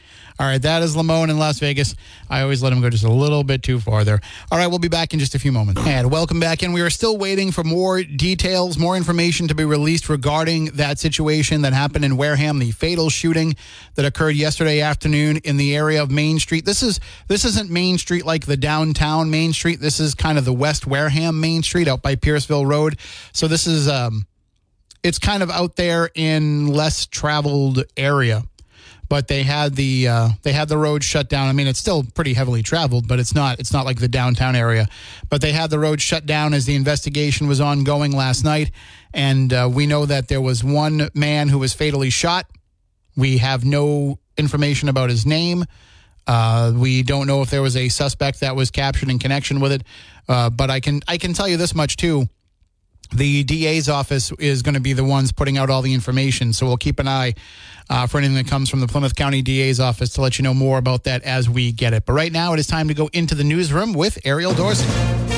All 0.41 0.47
right, 0.47 0.63
that 0.63 0.83
is 0.83 0.97
Lamone 0.97 1.29
in 1.29 1.39
Las 1.39 1.59
Vegas. 1.59 1.95
I 2.31 2.41
always 2.41 2.63
let 2.63 2.73
him 2.73 2.81
go 2.81 2.89
just 2.89 3.05
a 3.05 3.13
little 3.13 3.45
bit 3.45 3.63
too 3.63 3.79
far 3.79 4.05
there. 4.05 4.23
All 4.51 4.57
right, 4.57 4.69
we'll 4.69 4.79
be 4.79 4.89
back 4.89 5.13
in 5.13 5.19
just 5.19 5.35
a 5.35 5.39
few 5.39 5.53
moments. 5.53 5.83
And 5.85 6.11
welcome 6.11 6.41
back 6.41 6.63
in. 6.63 6.73
We 6.73 6.81
are 6.81 6.89
still 6.89 7.19
waiting 7.19 7.53
for 7.53 7.63
more 7.63 8.03
details, 8.03 8.79
more 8.79 8.97
information 8.97 9.49
to 9.49 9.55
be 9.55 9.67
released 9.67 10.09
regarding 10.09 10.71
that 10.77 10.99
situation 10.99 11.61
that 11.61 11.75
happened 11.75 12.07
in 12.07 12.17
Wareham, 12.17 12.59
the 12.59 12.71
fatal 12.71 13.11
shooting 13.11 13.55
that 13.97 14.07
occurred 14.07 14.35
yesterday 14.35 14.81
afternoon 14.81 15.37
in 15.45 15.59
the 15.59 15.77
area 15.77 16.03
of 16.03 16.11
Main 16.11 16.39
Street. 16.39 16.65
This 16.65 16.83
is 16.83 17.01
this 17.29 17.45
isn't 17.45 17.69
Main 17.69 17.99
Street 17.99 18.25
like 18.25 18.47
the 18.47 18.57
downtown 18.57 19.31
Main 19.31 19.53
Street. 19.53 19.81
This 19.81 20.01
is 20.01 20.15
kind 20.15 20.39
of 20.39 20.47
the 20.47 20.55
West 20.55 20.87
Wareham 20.87 21.39
Main 21.39 21.63
Street 21.63 21.87
out 21.87 22.01
by 22.01 22.15
Pierceville 22.15 22.65
Road. 22.65 22.99
So 23.35 23.47
this 23.47 23.67
is 23.67 23.89
um 23.89 24.27
it's 25.03 25.19
kind 25.19 25.43
of 25.43 25.51
out 25.51 25.77
there 25.77 26.09
in 26.15 26.69
less 26.69 27.05
traveled 27.05 27.85
area 27.95 28.45
but 29.11 29.27
they 29.27 29.43
had 29.43 29.75
the 29.75 30.07
uh, 30.07 30.29
they 30.45 30.53
had 30.53 30.69
the 30.69 30.79
road 30.79 31.03
shut 31.03 31.29
down. 31.29 31.49
I 31.49 31.53
mean, 31.53 31.67
it's 31.67 31.81
still 31.81 32.05
pretty 32.15 32.33
heavily 32.33 32.63
traveled, 32.63 33.09
but 33.09 33.19
it's 33.19 33.35
not 33.35 33.59
it's 33.59 33.73
not 33.73 33.85
like 33.85 33.99
the 33.99 34.09
downtown 34.09 34.55
area. 34.55 34.87
But 35.29 35.43
they 35.43 35.51
had 35.51 35.69
the 35.69 35.81
road 35.81 36.01
shut 36.01 36.27
down 36.27 36.55
as 36.55 36.65
the 36.65 36.77
investigation 36.77 37.49
was 37.49 37.61
ongoing 37.61 38.13
last 38.13 38.45
night, 38.45 38.71
and 39.13 39.53
uh, 39.53 39.69
we 39.71 39.87
know 39.87 40.07
that 40.07 40.29
there 40.29 40.41
was 40.41 40.63
one 40.63 41.11
man 41.13 41.49
who 41.49 41.59
was 41.59 41.75
fatally 41.75 42.09
shot. 42.09 42.47
We 43.17 43.39
have 43.39 43.65
no 43.65 44.21
information 44.39 44.89
about 44.89 45.11
his 45.11 45.27
name. 45.27 45.65
Uh, 46.29 46.73
we 46.77 47.03
don't 47.03 47.27
know 47.27 47.43
if 47.43 47.51
there 47.51 47.63
was 47.63 47.77
a 47.77 47.89
suspect 47.89 48.41
that 48.41 48.55
was 48.55 48.71
captured 48.71 49.11
in 49.11 49.19
connection 49.19 49.59
with 49.59 49.73
it. 49.73 49.83
Uh, 50.29 50.51
but 50.51 50.71
I 50.71 50.79
can 50.79 51.01
I 51.09 51.19
can 51.19 51.33
tell 51.35 51.49
you 51.49 51.57
this 51.57 51.75
much 51.75 51.97
too 51.97 52.29
the 53.13 53.45
DA's 53.45 53.89
office 53.89 54.33
is 54.39 54.63
going 54.63 54.75
to 54.75 54.81
be 54.81 54.93
the 54.93 55.05
ones 55.05 55.33
putting 55.33 55.59
out 55.59 55.71
all 55.71 55.83
the 55.83 55.95
information. 55.95 56.53
So 56.53 56.67
we'll 56.67 56.77
keep 56.77 56.99
an 56.99 57.09
eye 57.09 57.35
uh, 57.89 58.07
for 58.07 58.19
anything 58.19 58.37
that 58.37 58.47
comes 58.47 58.69
from 58.69 58.81
the 58.81 58.87
Plymouth 58.87 59.17
County 59.17 59.43
DA's 59.43 59.81
office 59.81 60.11
to 60.11 60.21
let 60.21 60.39
you 60.39 60.43
know 60.45 60.55
more 60.55 60.79
about 60.79 61.05
that 61.05 61.23
as 61.23 61.51
we 61.51 61.73
get 61.73 61.93
it. 61.93 62.07
But 62.07 62.13
right 62.13 62.33
now, 62.33 62.53
it 62.53 62.61
is 62.61 62.67
time 62.67 62.89
to 62.89 62.95
go 62.95 63.09
into 63.13 63.35
the 63.35 63.45
newsroom 63.45 63.93
with 63.93 64.19
Ariel 64.25 64.55
Dorsey. 64.55 65.30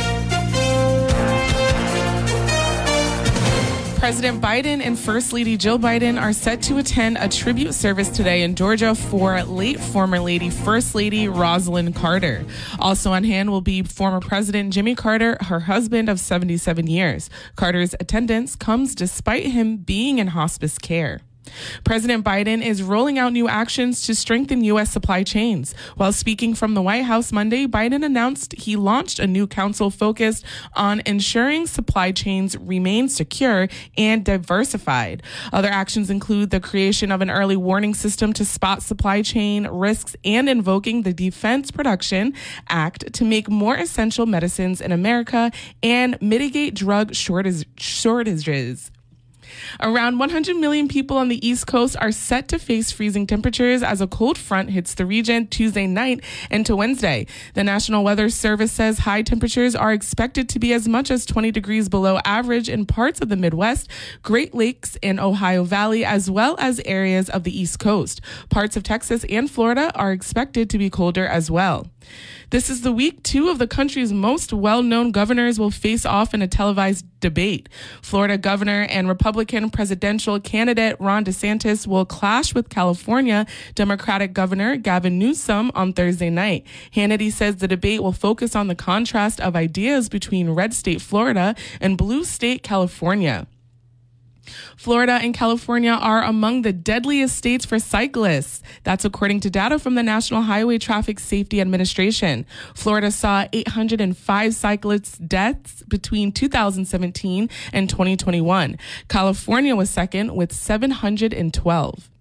President 4.02 4.42
Biden 4.42 4.84
and 4.84 4.98
First 4.98 5.32
Lady 5.32 5.56
Jill 5.56 5.78
Biden 5.78 6.20
are 6.20 6.32
set 6.32 6.60
to 6.62 6.78
attend 6.78 7.16
a 7.18 7.28
tribute 7.28 7.72
service 7.72 8.08
today 8.08 8.42
in 8.42 8.56
Georgia 8.56 8.96
for 8.96 9.40
late 9.44 9.78
former 9.78 10.18
Lady 10.18 10.50
First 10.50 10.96
Lady 10.96 11.26
Rosalynn 11.26 11.94
Carter. 11.94 12.44
Also 12.80 13.12
on 13.12 13.22
hand 13.22 13.52
will 13.52 13.60
be 13.60 13.84
former 13.84 14.18
President 14.18 14.72
Jimmy 14.72 14.96
Carter, 14.96 15.38
her 15.42 15.60
husband 15.60 16.08
of 16.08 16.18
77 16.18 16.88
years. 16.88 17.30
Carter's 17.54 17.94
attendance 18.00 18.56
comes 18.56 18.96
despite 18.96 19.46
him 19.46 19.76
being 19.76 20.18
in 20.18 20.26
hospice 20.26 20.78
care. 20.78 21.20
President 21.84 22.24
Biden 22.24 22.64
is 22.64 22.82
rolling 22.82 23.18
out 23.18 23.32
new 23.32 23.48
actions 23.48 24.02
to 24.02 24.14
strengthen 24.14 24.62
U.S. 24.64 24.90
supply 24.90 25.22
chains. 25.22 25.74
While 25.96 26.12
speaking 26.12 26.54
from 26.54 26.74
the 26.74 26.82
White 26.82 27.04
House 27.04 27.32
Monday, 27.32 27.66
Biden 27.66 28.04
announced 28.04 28.54
he 28.54 28.76
launched 28.76 29.18
a 29.18 29.26
new 29.26 29.46
council 29.46 29.90
focused 29.90 30.44
on 30.74 31.02
ensuring 31.04 31.66
supply 31.66 32.12
chains 32.12 32.56
remain 32.56 33.08
secure 33.08 33.68
and 33.98 34.24
diversified. 34.24 35.22
Other 35.52 35.68
actions 35.68 36.10
include 36.10 36.50
the 36.50 36.60
creation 36.60 37.10
of 37.10 37.20
an 37.20 37.30
early 37.30 37.56
warning 37.56 37.94
system 37.94 38.32
to 38.34 38.44
spot 38.44 38.82
supply 38.82 39.22
chain 39.22 39.66
risks 39.66 40.14
and 40.24 40.48
invoking 40.48 41.02
the 41.02 41.12
Defense 41.12 41.70
Production 41.70 42.34
Act 42.68 43.12
to 43.14 43.24
make 43.24 43.50
more 43.50 43.76
essential 43.76 44.26
medicines 44.26 44.80
in 44.80 44.92
America 44.92 45.50
and 45.82 46.20
mitigate 46.20 46.74
drug 46.74 47.14
shortages. 47.14 48.91
Around 49.80 50.18
100 50.18 50.56
million 50.56 50.88
people 50.88 51.16
on 51.16 51.28
the 51.28 51.46
East 51.46 51.66
Coast 51.66 51.96
are 52.00 52.12
set 52.12 52.48
to 52.48 52.58
face 52.58 52.90
freezing 52.90 53.26
temperatures 53.26 53.82
as 53.82 54.00
a 54.00 54.06
cold 54.06 54.38
front 54.38 54.70
hits 54.70 54.94
the 54.94 55.06
region 55.06 55.46
Tuesday 55.46 55.86
night 55.86 56.22
into 56.50 56.76
Wednesday. 56.76 57.26
The 57.54 57.64
National 57.64 58.04
Weather 58.04 58.28
Service 58.28 58.72
says 58.72 59.00
high 59.00 59.22
temperatures 59.22 59.74
are 59.74 59.92
expected 59.92 60.48
to 60.50 60.58
be 60.58 60.72
as 60.72 60.88
much 60.88 61.10
as 61.10 61.26
20 61.26 61.50
degrees 61.50 61.88
below 61.88 62.18
average 62.24 62.68
in 62.68 62.86
parts 62.86 63.20
of 63.20 63.28
the 63.28 63.36
Midwest, 63.36 63.88
Great 64.22 64.54
Lakes, 64.54 64.96
and 65.02 65.18
Ohio 65.18 65.64
Valley, 65.64 66.04
as 66.04 66.30
well 66.30 66.56
as 66.58 66.80
areas 66.84 67.28
of 67.28 67.44
the 67.44 67.58
East 67.58 67.78
Coast. 67.78 68.20
Parts 68.50 68.76
of 68.76 68.82
Texas 68.82 69.24
and 69.28 69.50
Florida 69.50 69.92
are 69.94 70.12
expected 70.12 70.70
to 70.70 70.78
be 70.78 70.90
colder 70.90 71.26
as 71.26 71.50
well. 71.50 71.86
This 72.50 72.68
is 72.68 72.82
the 72.82 72.92
week 72.92 73.22
two 73.22 73.48
of 73.48 73.58
the 73.58 73.66
country's 73.66 74.12
most 74.12 74.52
well 74.52 74.82
known 74.82 75.10
governors 75.10 75.58
will 75.58 75.70
face 75.70 76.04
off 76.04 76.34
in 76.34 76.42
a 76.42 76.46
televised 76.46 77.06
debate. 77.20 77.68
Florida 78.02 78.36
governor 78.36 78.86
and 78.90 79.08
Republican 79.08 79.70
presidential 79.70 80.38
candidate 80.38 80.96
Ron 81.00 81.24
DeSantis 81.24 81.86
will 81.86 82.04
clash 82.04 82.54
with 82.54 82.68
California 82.68 83.46
Democratic 83.74 84.34
Governor 84.34 84.76
Gavin 84.76 85.18
Newsom 85.18 85.72
on 85.74 85.94
Thursday 85.94 86.28
night. 86.28 86.66
Hannity 86.94 87.32
says 87.32 87.56
the 87.56 87.68
debate 87.68 88.02
will 88.02 88.12
focus 88.12 88.54
on 88.54 88.68
the 88.68 88.74
contrast 88.74 89.40
of 89.40 89.56
ideas 89.56 90.10
between 90.10 90.50
red 90.50 90.74
state 90.74 91.00
Florida 91.00 91.54
and 91.80 91.96
blue 91.96 92.24
state 92.24 92.62
California. 92.62 93.46
Florida 94.76 95.18
and 95.22 95.34
California 95.34 95.92
are 95.92 96.22
among 96.22 96.62
the 96.62 96.72
deadliest 96.72 97.36
states 97.36 97.64
for 97.64 97.78
cyclists. 97.78 98.62
That's 98.84 99.04
according 99.04 99.40
to 99.40 99.50
data 99.50 99.78
from 99.78 99.94
the 99.94 100.02
National 100.02 100.42
Highway 100.42 100.78
Traffic 100.78 101.18
Safety 101.18 101.60
Administration. 101.60 102.46
Florida 102.74 103.10
saw 103.10 103.46
805 103.52 104.54
cyclist 104.54 105.28
deaths 105.28 105.82
between 105.88 106.32
2017 106.32 107.48
and 107.72 107.90
2021. 107.90 108.78
California 109.08 109.74
was 109.74 109.90
second 109.90 110.34
with 110.34 110.52
712. 110.52 112.11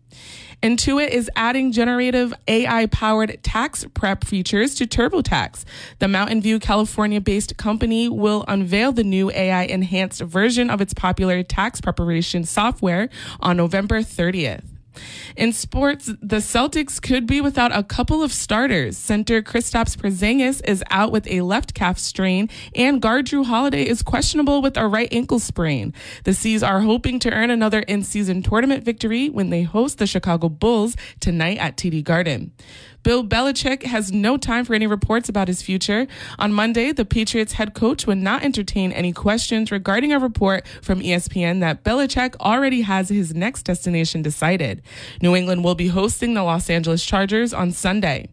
Intuit 0.62 1.10
is 1.10 1.28
adding 1.36 1.72
generative 1.72 2.36
AI 2.48 2.86
powered 2.86 3.42
tax 3.42 3.84
prep 3.96 4.24
features 4.24 4.76
to 4.76 4.86
TurboTax. 4.86 5.66
The 5.98 6.08
Mountain 6.08 6.42
View, 6.42 6.60
California 6.60 7.20
based 7.20 7.58
company 7.58 8.08
will 8.08 8.46
unveil 8.48 8.92
the 8.92 9.04
new 9.04 9.32
AI 9.32 9.64
enhanced 9.64 10.22
version 10.22 10.70
of 10.70 10.80
its 10.80 10.94
popular 10.94 11.42
tax 11.42 11.82
preparation 11.82 12.44
software 12.44 13.10
on 13.40 13.58
November 13.58 14.02
30th. 14.02 14.71
In 15.36 15.54
sports, 15.54 16.08
the 16.22 16.38
Celtics 16.38 17.02
could 17.02 17.26
be 17.26 17.42
without 17.42 17.76
a 17.76 17.84
couple 17.84 18.22
of 18.24 18.32
starters. 18.32 18.98
Center 18.98 19.42
Kristaps 19.42 19.96
Porzingis 19.96 20.62
is 20.68 20.84
out 20.90 21.12
with 21.12 21.28
a 21.28 21.42
left 21.42 21.74
calf 21.74 21.98
strain, 21.98 22.50
and 22.76 23.02
guard 23.02 23.28
Jrue 23.28 23.46
Holiday 23.46 23.84
is 23.84 24.02
questionable 24.02 24.62
with 24.62 24.78
a 24.78 24.88
right 24.88 25.10
ankle 25.12 25.40
sprain. 25.40 25.94
The 26.24 26.34
C's 26.34 26.64
are 26.64 26.82
hoping 26.82 27.20
to 27.20 27.32
earn 27.32 27.50
another 27.50 27.80
in-season 27.82 28.44
tournament 28.44 28.84
victory 28.84 29.30
when 29.30 29.50
they 29.50 29.64
host 29.64 29.98
the 29.98 30.08
Chicago 30.08 30.50
Bulls 30.50 30.96
tonight 31.20 31.58
at 31.58 31.78
TD 31.78 32.04
Garden. 32.04 32.52
Bill 33.04 33.24
Belichick 33.24 33.84
has 33.84 34.12
no 34.12 34.38
time 34.38 34.66
for 34.66 34.74
any 34.74 34.88
reports 34.88 35.28
about 35.28 35.48
his 35.48 35.62
future. 35.62 36.08
On 36.38 36.54
Monday, 36.54 36.92
the 36.92 37.06
Patriots 37.06 37.54
head 37.54 37.74
coach 37.74 38.06
would 38.06 38.18
not 38.18 38.44
entertain 38.44 38.92
any 38.92 39.12
questions 39.12 39.72
regarding 39.72 40.14
a 40.14 40.20
report 40.20 40.68
from 40.82 41.00
ESPN 41.00 41.60
that 41.62 41.84
Belichick 41.84 42.36
already 42.40 42.82
has 42.82 43.10
his 43.10 43.34
next 43.34 43.64
destination 43.64 44.22
decided. 44.22 44.82
New 45.22 45.36
England 45.36 45.64
will 45.64 45.76
be 45.76 45.88
hosting 45.88 46.34
the 46.34 46.44
Los 46.44 46.70
Angeles 46.70 47.04
Chargers 47.04 47.54
on 47.54 47.72
Sunday. 47.72 48.30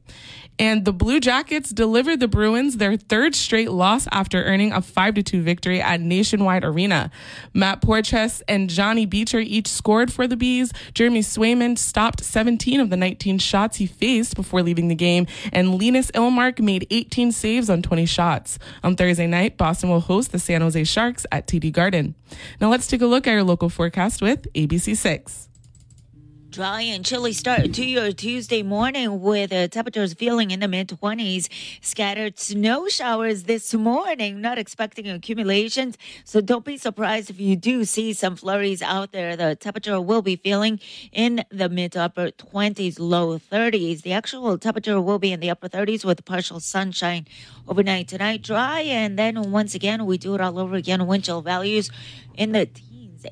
And 0.59 0.85
the 0.85 0.93
Blue 0.93 1.21
Jackets 1.21 1.71
delivered 1.71 2.21
the 2.21 2.29
Bruins 2.29 2.79
their 2.79 2.97
third 2.97 3.35
straight 3.35 3.71
loss 3.71 4.09
after 4.11 4.43
earning 4.45 4.73
a 4.73 4.83
5 4.83 5.23
2 5.25 5.43
victory 5.43 5.81
at 5.81 6.01
Nationwide 6.01 6.65
Arena. 6.65 7.11
Matt 7.55 7.81
Poitras 7.81 8.43
and 8.49 8.69
Johnny 8.69 9.07
Beecher 9.07 9.39
each 9.39 9.69
scored 9.69 10.13
for 10.13 10.27
the 10.27 10.37
Bees. 10.37 10.73
Jeremy 10.95 11.21
Swayman 11.21 11.79
stopped 11.79 12.25
17 12.25 12.81
of 12.81 12.91
the 12.91 12.97
19 12.97 13.39
shots 13.39 13.77
he 13.77 13.87
faced 13.87 14.35
before 14.35 14.63
leaving 14.63 14.89
the 14.89 14.95
game, 14.95 15.27
and 15.53 15.81
Linus 15.81 16.11
Ullmark 16.13 16.61
made 16.61 16.87
18 16.91 17.33
saves 17.33 17.71
on 17.71 17.83
20 17.83 18.07
shots. 18.07 18.59
On 18.83 18.97
Thursday 18.97 19.27
night, 19.27 19.57
Boston 19.57 19.91
will 19.91 20.01
host 20.01 20.33
the 20.33 20.39
San 20.39 20.61
Jose 20.61 20.83
Sharks 20.85 21.27
at 21.31 21.47
TD 21.47 21.73
Garden. 21.73 22.15
Now 22.61 22.71
let's 22.71 22.87
take 22.87 23.03
a 23.03 23.07
look 23.07 23.27
at 23.27 23.33
your 23.33 23.45
local 23.45 23.69
forecast 23.69 24.21
with 24.21 24.53
ABC6. 24.55 25.48
Dry 26.59 26.81
and 26.81 27.07
chilly 27.07 27.33
start 27.33 27.73
to 27.75 27.87
your 27.87 28.11
Tuesday 28.11 28.65
morning 28.65 29.21
with 29.21 29.53
uh, 29.53 29.69
temperatures 29.69 30.13
feeling 30.13 30.51
in 30.51 30.59
the 30.59 30.67
mid 30.67 30.89
20s. 30.89 31.49
Scattered 31.81 32.37
snow 32.37 32.89
showers 32.89 33.45
this 33.45 33.73
morning, 33.75 34.41
not 34.41 34.59
expecting 34.59 35.09
accumulations. 35.09 35.97
So 36.25 36.41
don't 36.41 36.65
be 36.65 36.77
surprised 36.77 37.31
if 37.31 37.39
you 37.39 37.55
do 37.55 37.85
see 37.85 38.13
some 38.13 38.35
flurries 38.35 38.83
out 38.83 39.13
there. 39.13 39.37
The 39.37 39.55
temperature 39.55 40.01
will 40.01 40.21
be 40.21 40.35
feeling 40.35 40.81
in 41.13 41.45
the 41.49 41.69
mid 41.69 41.97
upper 41.97 42.33
20s, 42.33 42.99
low 42.99 43.39
30s. 43.39 44.03
The 44.03 44.13
actual 44.13 44.59
temperature 44.59 45.01
will 45.01 45.21
be 45.21 45.31
in 45.31 45.39
the 45.39 45.51
upper 45.51 45.69
30s 45.69 46.05
with 46.05 46.25
partial 46.25 46.59
sunshine 46.59 47.29
overnight 47.69 48.09
tonight. 48.09 48.43
Dry 48.43 48.81
and 48.81 49.17
then 49.17 49.53
once 49.53 49.77
again, 49.77 50.07
we 50.07 50.19
do 50.19 50.35
it 50.35 50.41
all 50.41 50.59
over 50.59 50.75
again. 50.75 51.07
Wind 51.07 51.23
chill 51.23 51.41
values 51.41 51.89
in 52.35 52.51
the 52.51 52.69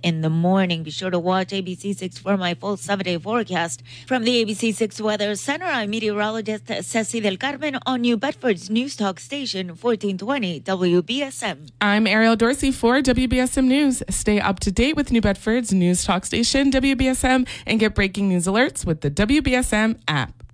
in 0.02 0.20
the 0.20 0.30
morning. 0.30 0.82
Be 0.82 0.90
sure 0.90 1.10
to 1.10 1.18
watch 1.18 1.48
ABC6 1.48 2.18
for 2.18 2.36
my 2.36 2.54
full 2.54 2.76
seven 2.76 3.04
day 3.04 3.18
forecast. 3.18 3.82
From 4.06 4.24
the 4.24 4.44
ABC6 4.44 5.00
Weather 5.00 5.34
Center, 5.34 5.66
I'm 5.66 5.90
meteorologist 5.90 6.68
Ceci 6.82 7.20
del 7.20 7.36
Carmen 7.36 7.78
on 7.86 8.00
New 8.00 8.16
Bedford's 8.16 8.70
News 8.70 8.96
Talk 8.96 9.20
Station 9.20 9.68
1420 9.68 10.60
WBSM. 10.60 11.70
I'm 11.80 12.06
Ariel 12.06 12.36
Dorsey 12.36 12.72
for 12.72 13.00
WBSM 13.00 13.64
News. 13.64 14.02
Stay 14.08 14.40
up 14.40 14.60
to 14.60 14.72
date 14.72 14.96
with 14.96 15.12
New 15.12 15.20
Bedford's 15.20 15.72
News 15.72 16.04
Talk 16.04 16.24
Station 16.24 16.70
WBSM 16.70 17.46
and 17.66 17.80
get 17.80 17.94
breaking 17.94 18.28
news 18.28 18.46
alerts 18.46 18.84
with 18.86 19.00
the 19.00 19.10
WBSM 19.10 19.98
app. 20.08 20.45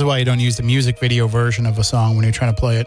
Is 0.00 0.04
why 0.04 0.16
you 0.16 0.24
don't 0.24 0.40
use 0.40 0.56
the 0.56 0.62
music 0.62 0.98
video 0.98 1.26
version 1.26 1.66
of 1.66 1.78
a 1.78 1.84
song 1.84 2.16
when 2.16 2.22
you're 2.24 2.32
trying 2.32 2.54
to 2.54 2.58
play 2.58 2.78
it. 2.78 2.86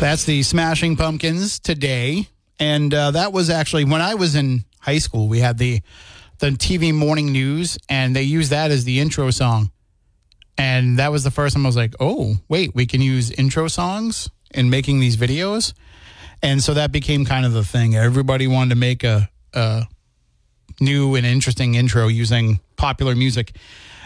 That's 0.00 0.24
the 0.24 0.42
Smashing 0.42 0.96
Pumpkins 0.96 1.58
today. 1.58 2.26
And 2.60 2.92
uh, 2.92 3.12
that 3.12 3.32
was 3.32 3.48
actually 3.48 3.84
when 3.84 4.02
I 4.02 4.14
was 4.14 4.36
in 4.36 4.64
high 4.80 4.98
school. 4.98 5.28
We 5.28 5.40
had 5.40 5.58
the 5.58 5.80
the 6.38 6.50
TV 6.50 6.94
morning 6.94 7.32
news, 7.32 7.78
and 7.88 8.14
they 8.14 8.22
used 8.22 8.50
that 8.50 8.70
as 8.70 8.84
the 8.84 9.00
intro 9.00 9.30
song. 9.30 9.70
And 10.56 10.98
that 10.98 11.10
was 11.10 11.24
the 11.24 11.30
first 11.30 11.54
time 11.54 11.64
I 11.64 11.68
was 11.68 11.76
like, 11.76 11.94
"Oh, 11.98 12.36
wait, 12.48 12.74
we 12.74 12.86
can 12.86 13.00
use 13.00 13.30
intro 13.30 13.66
songs 13.66 14.28
in 14.52 14.68
making 14.68 15.00
these 15.00 15.16
videos." 15.16 15.72
And 16.42 16.62
so 16.62 16.74
that 16.74 16.92
became 16.92 17.24
kind 17.24 17.44
of 17.44 17.52
the 17.52 17.64
thing. 17.64 17.96
Everybody 17.96 18.46
wanted 18.46 18.70
to 18.70 18.76
make 18.76 19.04
a, 19.04 19.28
a 19.52 19.86
new 20.80 21.14
and 21.14 21.26
interesting 21.26 21.74
intro 21.74 22.08
using 22.08 22.60
popular 22.76 23.14
music. 23.14 23.56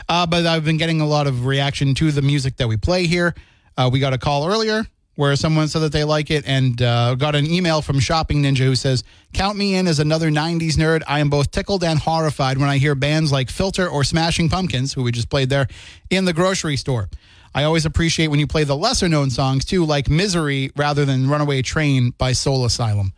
Uh, 0.09 0.27
but 0.27 0.45
I've 0.45 0.64
been 0.64 0.77
getting 0.77 1.01
a 1.01 1.07
lot 1.07 1.27
of 1.27 1.47
reaction 1.47 1.95
to 1.95 2.11
the 2.11 2.23
music 2.23 2.57
that 2.57 2.69
we 2.69 2.77
play 2.77 3.07
here. 3.07 3.35
Uh, 3.77 3.88
we 3.93 4.01
got 4.01 4.12
a 4.12 4.19
call 4.19 4.47
earlier 4.47 4.87
where 5.16 5.37
someone 5.37 5.68
said 5.68 5.81
that 5.81 5.92
they 5.92 6.05
like 6.05 6.31
it, 6.31 6.44
and 6.46 6.81
uh, 6.83 7.14
got 7.14 7.35
an 7.35 7.46
email 7.46 7.83
from 7.83 8.00
Shopping 8.00 8.42
Ninja 8.42 8.59
who 8.59 8.74
says, 8.74 9.05
"Count 9.33 9.57
me 9.57 9.77
in 9.77 9.87
as 9.87 9.98
another 9.98 10.31
'90s 10.31 10.74
nerd. 10.74 11.03
I 11.07 11.20
am 11.20 11.31
both 11.31 11.50
tickled 11.50 11.85
and 11.85 11.98
horrified 11.98 12.59
when 12.59 12.68
I 12.68 12.79
hear 12.79 12.94
bands 12.94 13.33
like 13.33 13.50
Filter 13.50 13.88
or 13.88 14.05
Smashing 14.05 14.48
Pumpkins, 14.48 14.92
who 14.92 15.03
we 15.03 15.12
just 15.12 15.31
played 15.31 15.50
there, 15.50 15.66
in 16.11 16.24
the 16.24 16.33
grocery 16.33 16.77
store." 16.77 17.09
I 17.55 17.62
always 17.62 17.87
appreciate 17.87 18.29
when 18.29 18.40
you 18.40 18.48
play 18.48 18.64
the 18.64 18.77
lesser 18.77 19.09
known 19.09 19.31
songs 19.31 19.64
too, 19.64 19.85
like 19.85 20.11
Misery 20.11 20.72
rather 20.77 21.05
than 21.05 21.29
Runaway 21.29 21.62
Train 21.62 22.11
by 22.11 22.33
Soul 22.33 22.64
Asylum. 22.64 23.12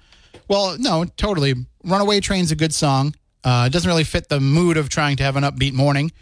Well, 0.47 0.77
no, 0.79 1.05
totally. 1.05 1.55
Runaway 1.85 2.21
Train's 2.21 2.51
a 2.51 2.57
good 2.57 2.75
song. 2.75 3.15
Uh, 3.43 3.65
it 3.67 3.73
doesn't 3.73 3.89
really 3.89 4.05
fit 4.05 4.29
the 4.29 4.41
mood 4.41 4.77
of 4.77 4.89
trying 4.89 5.17
to 5.17 5.23
have 5.23 5.37
an 5.37 5.43
upbeat 5.43 5.73
morning, 5.73 6.13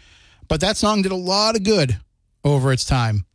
but 0.47 0.61
that 0.61 0.77
song 0.77 1.01
did 1.01 1.11
a 1.11 1.17
lot 1.17 1.55
of 1.55 1.63
good 1.63 1.99
over 2.43 2.71
its 2.71 2.85
time. 2.85 3.25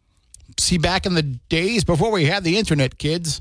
See, 0.58 0.78
back 0.78 1.06
in 1.06 1.14
the 1.14 1.22
days 1.22 1.84
before 1.84 2.10
we 2.10 2.24
had 2.24 2.44
the 2.44 2.58
internet, 2.58 2.98
kids, 2.98 3.40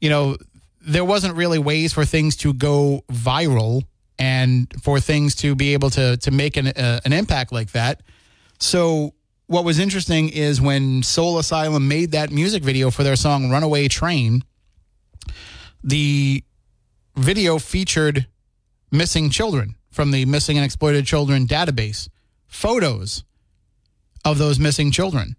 you 0.00 0.10
know, 0.10 0.36
there 0.80 1.04
wasn't 1.04 1.34
really 1.34 1.58
ways 1.58 1.92
for 1.92 2.04
things 2.04 2.36
to 2.36 2.52
go 2.52 3.04
viral 3.10 3.82
and 4.18 4.72
for 4.82 5.00
things 5.00 5.34
to 5.36 5.54
be 5.54 5.72
able 5.72 5.90
to 5.90 6.16
to 6.18 6.30
make 6.30 6.56
an 6.56 6.68
uh, 6.68 7.00
an 7.04 7.12
impact 7.12 7.52
like 7.52 7.72
that. 7.72 8.02
So 8.58 9.14
what 9.46 9.64
was 9.64 9.78
interesting 9.78 10.28
is 10.28 10.60
when 10.60 11.02
Soul 11.02 11.38
Asylum 11.38 11.88
made 11.88 12.12
that 12.12 12.30
music 12.30 12.62
video 12.62 12.90
for 12.90 13.02
their 13.02 13.16
song 13.16 13.50
Runaway 13.50 13.88
Train, 13.88 14.44
the 15.82 16.44
video 17.16 17.58
featured 17.58 18.26
missing 18.92 19.30
children 19.30 19.76
from 19.90 20.10
the 20.10 20.24
missing 20.26 20.56
and 20.56 20.64
exploited 20.64 21.06
children 21.06 21.46
database, 21.46 22.08
photos 22.46 23.24
of 24.24 24.38
those 24.38 24.58
missing 24.58 24.90
children. 24.90 25.36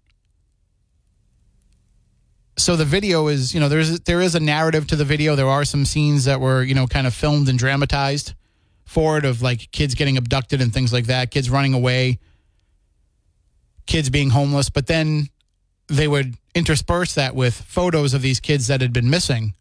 So 2.60 2.76
the 2.76 2.84
video 2.84 3.28
is, 3.28 3.54
you 3.54 3.60
know, 3.60 3.68
there's 3.68 4.00
there 4.00 4.20
is 4.20 4.34
a 4.34 4.40
narrative 4.40 4.86
to 4.88 4.96
the 4.96 5.04
video. 5.04 5.34
There 5.34 5.48
are 5.48 5.64
some 5.64 5.84
scenes 5.84 6.26
that 6.26 6.40
were, 6.40 6.62
you 6.62 6.74
know, 6.74 6.86
kind 6.86 7.06
of 7.06 7.14
filmed 7.14 7.48
and 7.48 7.58
dramatized 7.58 8.34
for 8.84 9.18
it 9.18 9.24
of 9.24 9.40
like 9.40 9.70
kids 9.70 9.94
getting 9.94 10.16
abducted 10.16 10.60
and 10.60 10.72
things 10.72 10.92
like 10.92 11.06
that, 11.06 11.30
kids 11.30 11.48
running 11.48 11.74
away 11.74 12.18
kids 13.90 14.08
being 14.08 14.30
homeless, 14.30 14.70
but 14.70 14.86
then 14.86 15.28
they 15.88 16.06
would 16.06 16.36
intersperse 16.54 17.14
that 17.14 17.34
with 17.34 17.54
photos 17.54 18.14
of 18.14 18.22
these 18.22 18.38
kids 18.38 18.68
that 18.68 18.80
had 18.80 18.92
been 18.92 19.10
missing. 19.10 19.52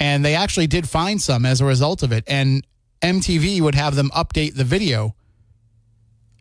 And 0.00 0.24
they 0.24 0.34
actually 0.34 0.66
did 0.66 0.88
find 0.88 1.22
some 1.22 1.46
as 1.46 1.60
a 1.60 1.64
result 1.64 2.02
of 2.02 2.10
it. 2.10 2.24
And 2.26 2.66
MTV 3.00 3.60
would 3.60 3.76
have 3.76 3.94
them 3.94 4.10
update 4.10 4.56
the 4.56 4.64
video 4.64 5.14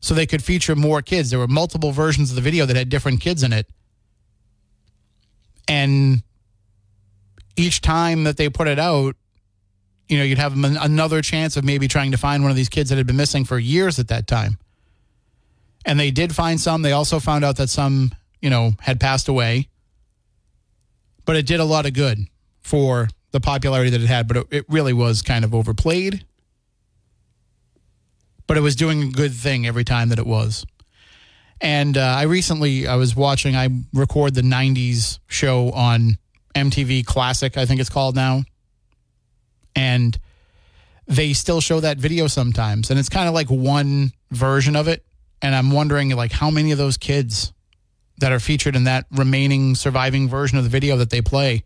so 0.02 0.14
they 0.14 0.26
could 0.26 0.44
feature 0.44 0.76
more 0.76 1.02
kids. 1.02 1.30
There 1.30 1.40
were 1.40 1.48
multiple 1.48 1.92
versions 1.92 2.32
of 2.32 2.36
the 2.36 2.42
video 2.42 2.66
that 2.66 2.76
had 2.76 2.90
different 2.90 3.22
kids 3.22 3.44
in 3.44 3.54
it. 3.54 3.68
And 5.70 6.24
each 7.56 7.80
time 7.80 8.26
that 8.26 8.36
they 8.36 8.50
put 8.50 8.68
it 8.68 8.80
out, 8.80 9.16
you 10.10 10.18
know, 10.18 10.24
you'd 10.26 10.40
have 10.40 10.54
another 10.62 11.22
chance 11.22 11.56
of 11.56 11.64
maybe 11.64 11.88
trying 11.88 12.12
to 12.12 12.18
find 12.18 12.44
one 12.44 12.50
of 12.50 12.58
these 12.58 12.70
kids 12.70 12.90
that 12.90 12.98
had 12.98 13.08
been 13.08 13.16
missing 13.16 13.46
for 13.46 13.58
years 13.58 14.00
at 14.00 14.10
that 14.10 14.28
time 14.28 14.58
and 15.86 16.00
they 16.00 16.12
did 16.12 16.36
find 16.36 16.60
some. 16.60 16.82
They 16.82 16.92
also 16.92 17.20
found 17.20 17.46
out 17.46 17.58
that 17.58 17.70
some, 17.70 18.12
you 18.42 18.50
know, 18.50 18.74
had 18.80 19.00
passed 19.00 19.28
away. 19.28 19.70
But 21.26 21.36
it 21.36 21.46
did 21.46 21.60
a 21.60 21.66
lot 21.66 21.86
of 21.86 21.94
good 21.94 22.20
for 22.62 23.08
the 23.32 23.40
popularity 23.40 23.92
that 23.92 24.02
it 24.02 24.08
had, 24.08 24.28
but 24.28 24.38
it, 24.38 24.48
it 24.52 24.66
really 24.70 24.94
was 24.94 25.22
kind 25.22 25.46
of 25.46 25.54
overplayed. 25.54 26.26
But 28.48 28.58
it 28.58 28.62
was 28.62 28.76
doing 28.76 29.04
a 29.04 29.12
good 29.12 29.34
thing 29.34 29.68
every 29.68 29.84
time 29.84 30.10
that 30.10 30.20
it 30.20 30.26
was. 30.26 30.66
And 31.62 31.98
uh, 31.98 32.02
I 32.02 32.24
recently 32.24 32.88
I 32.88 32.95
was 32.95 33.15
watching. 33.15 33.56
I 33.56 33.69
record 33.93 34.34
the 34.34 34.41
'90s 34.41 35.19
show 35.28 35.72
on 35.72 36.17
MTV 36.56 37.06
Classic, 37.06 37.58
I 37.58 37.65
think 37.65 37.82
it's 37.82 37.89
called 37.89 38.15
now, 38.15 38.43
and 39.76 40.17
they 41.06 41.34
still 41.34 41.60
show 41.60 41.80
that 41.80 41.98
video 41.98 42.28
sometimes, 42.28 42.89
and 42.89 43.00
it's 43.00 43.10
kind 43.10 43.28
of 43.28 43.34
like 43.34 43.50
one 43.50 44.12
version 44.32 44.76
of 44.76 44.88
it 44.88 45.04
and 45.41 45.56
I'm 45.56 45.72
wondering 45.72 46.10
like 46.15 46.32
how 46.32 46.50
many 46.50 46.72
of 46.72 46.78
those 46.78 46.98
kids 46.98 47.54
that 48.17 48.32
are 48.32 48.39
featured 48.39 48.76
in 48.76 48.84
that 48.86 49.06
remaining 49.12 49.76
surviving 49.76 50.28
version 50.28 50.58
of 50.58 50.63
the 50.63 50.69
video 50.69 50.98
that 50.98 51.10
they 51.10 51.22
play 51.22 51.63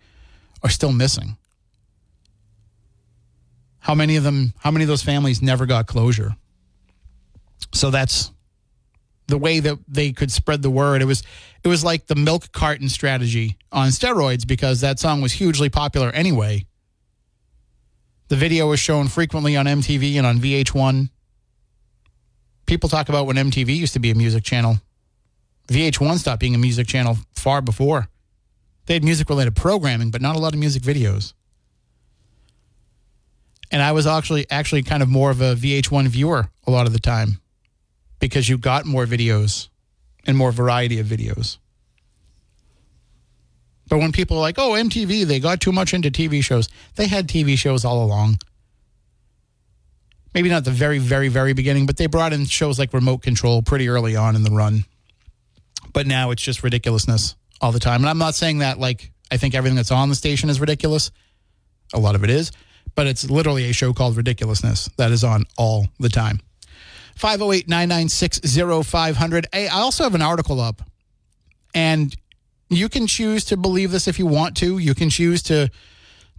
are 0.62 0.70
still 0.70 0.94
missing. 0.94 1.38
How 3.80 3.96
many 3.96 4.16
of 4.16 4.24
them 4.24 4.54
how 4.60 4.72
many 4.72 4.84
of 4.84 4.90
those 4.90 5.04
families 5.04 5.42
never 5.42 5.66
got 5.66 5.88
closure? 5.88 6.36
So 7.74 7.90
that's 7.90 8.32
the 9.34 9.38
way 9.40 9.60
that 9.60 9.80
they 9.88 10.12
could 10.12 10.32
spread 10.32 10.62
the 10.62 10.70
word. 10.70 11.02
It 11.02 11.06
was 11.06 11.24
it 11.64 11.68
was 11.68 11.84
like 11.84 12.06
the 12.06 12.14
milk 12.14 12.52
carton 12.52 12.88
strategy 12.88 13.58
on 13.72 13.88
steroids 13.88 14.46
because 14.46 14.82
that 14.82 15.00
song 15.00 15.22
was 15.22 15.32
hugely 15.32 15.70
popular 15.70 16.12
anyway. 16.12 16.68
The 18.28 18.36
video 18.36 18.70
was 18.70 18.80
shown 18.80 19.08
frequently 19.08 19.58
on 19.58 19.66
MTV 19.66 20.18
and 20.18 20.28
on 20.28 20.38
VH1 20.38 21.10
people 22.68 22.90
talk 22.90 23.10
about 23.10 23.26
when 23.26 23.38
MTV 23.38 23.76
used 23.76 23.94
to 23.94 24.00
be 24.00 24.12
a 24.12 24.16
music 24.16 24.44
channel. 24.44 24.78
VH1 25.68 26.20
stopped 26.20 26.40
being 26.40 26.54
a 26.54 26.60
music 26.60 26.86
channel 26.86 27.18
far 27.34 27.64
before. 27.64 28.10
They 28.86 28.94
had 28.94 29.04
music 29.04 29.30
related 29.30 29.56
programming, 29.56 30.12
but 30.12 30.22
not 30.22 30.36
a 30.36 30.40
lot 30.40 30.54
of 30.54 30.60
music 30.60 30.84
videos. 30.84 31.34
And 33.72 33.82
I 33.82 33.94
was 33.94 34.06
actually 34.06 34.46
actually 34.52 34.84
kind 34.84 35.02
of 35.02 35.10
more 35.10 35.32
of 35.32 35.42
a 35.42 35.56
VH1 35.56 36.08
viewer 36.10 36.50
a 36.68 36.70
lot 36.70 36.86
of 36.86 36.94
the 36.94 37.00
time 37.00 37.40
because 38.20 38.48
you 38.48 38.58
got 38.58 38.86
more 38.86 39.06
videos 39.06 39.70
and 40.26 40.38
more 40.38 40.52
variety 40.52 41.00
of 41.00 41.08
videos. 41.08 41.58
But 43.90 43.98
when 44.00 44.12
people 44.12 44.38
are 44.38 44.42
like, 44.42 44.58
oh, 44.58 44.72
MTV, 44.72 45.26
they 45.26 45.40
got 45.40 45.60
too 45.60 45.72
much 45.72 45.94
into 45.94 46.10
TV 46.10 46.44
shows, 46.44 46.70
they 46.96 47.08
had 47.08 47.28
TV 47.28 47.58
shows 47.58 47.84
all 47.84 48.04
along 48.04 48.38
maybe 50.34 50.50
not 50.50 50.66
the 50.66 50.72
very, 50.72 50.98
very, 50.98 51.28
very 51.28 51.54
beginning, 51.54 51.86
but 51.86 51.98
they 51.98 52.08
brought 52.08 52.34
in 52.34 52.46
shows 52.46 52.80
like 52.80 52.94
Remote 52.94 53.22
Control 53.22 53.62
pretty 53.62 53.90
early 53.90 54.16
on 54.16 54.36
in 54.36 54.44
the 54.44 54.52
run. 54.52 54.86
But 55.94 56.08
now 56.08 56.32
it's 56.32 56.42
just 56.42 56.64
ridiculousness 56.64 57.36
all 57.62 57.72
the 57.72 57.80
time. 57.80 58.02
And 58.02 58.10
I'm 58.10 58.18
not 58.18 58.36
saying 58.36 58.60
that 58.60 58.80
like 58.80 59.12
I 59.32 59.38
think 59.38 59.56
everything 59.56 59.76
that's 59.76 59.92
on 59.92 60.10
the 60.10 60.16
station 60.16 60.50
is 60.50 60.60
ridiculous. 60.60 61.12
A 61.94 62.00
lot 62.00 62.16
of 62.16 62.24
it 62.24 62.30
is, 62.30 62.52
but 62.96 63.08
it's 63.08 63.30
literally 63.30 63.70
a 63.70 63.74
show 63.74 63.94
called 63.94 64.18
Ridiculousness 64.18 64.90
that 64.98 65.12
is 65.12 65.24
on 65.24 65.46
all 65.58 65.88
the 66.00 66.10
time. 66.10 66.40
508 67.16 67.68
996 67.68 68.40
0500. 68.88 69.48
I 69.54 69.68
also 69.68 70.04
have 70.04 70.16
an 70.16 70.22
article 70.22 70.60
up, 70.60 70.82
and 71.74 72.16
you 72.70 72.90
can 72.90 73.08
choose 73.08 73.46
to 73.46 73.58
believe 73.58 73.92
this 73.92 74.08
if 74.08 74.20
you 74.20 74.26
want 74.26 74.58
to. 74.58 74.78
You 74.78 74.96
can 74.96 75.10
choose 75.10 75.44
to 75.44 75.70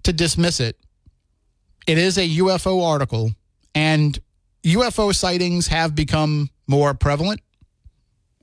to 0.03 0.13
dismiss 0.13 0.61
it. 0.61 0.77
It 1.87 1.99
is 1.99 2.19
a 2.19 2.29
UFO 2.29 2.85
article 2.85 3.33
and 3.75 4.19
UFO 4.65 5.15
sightings 5.15 5.69
have 5.69 5.95
become 5.95 6.51
more 6.67 6.95
prevalent. 6.95 7.41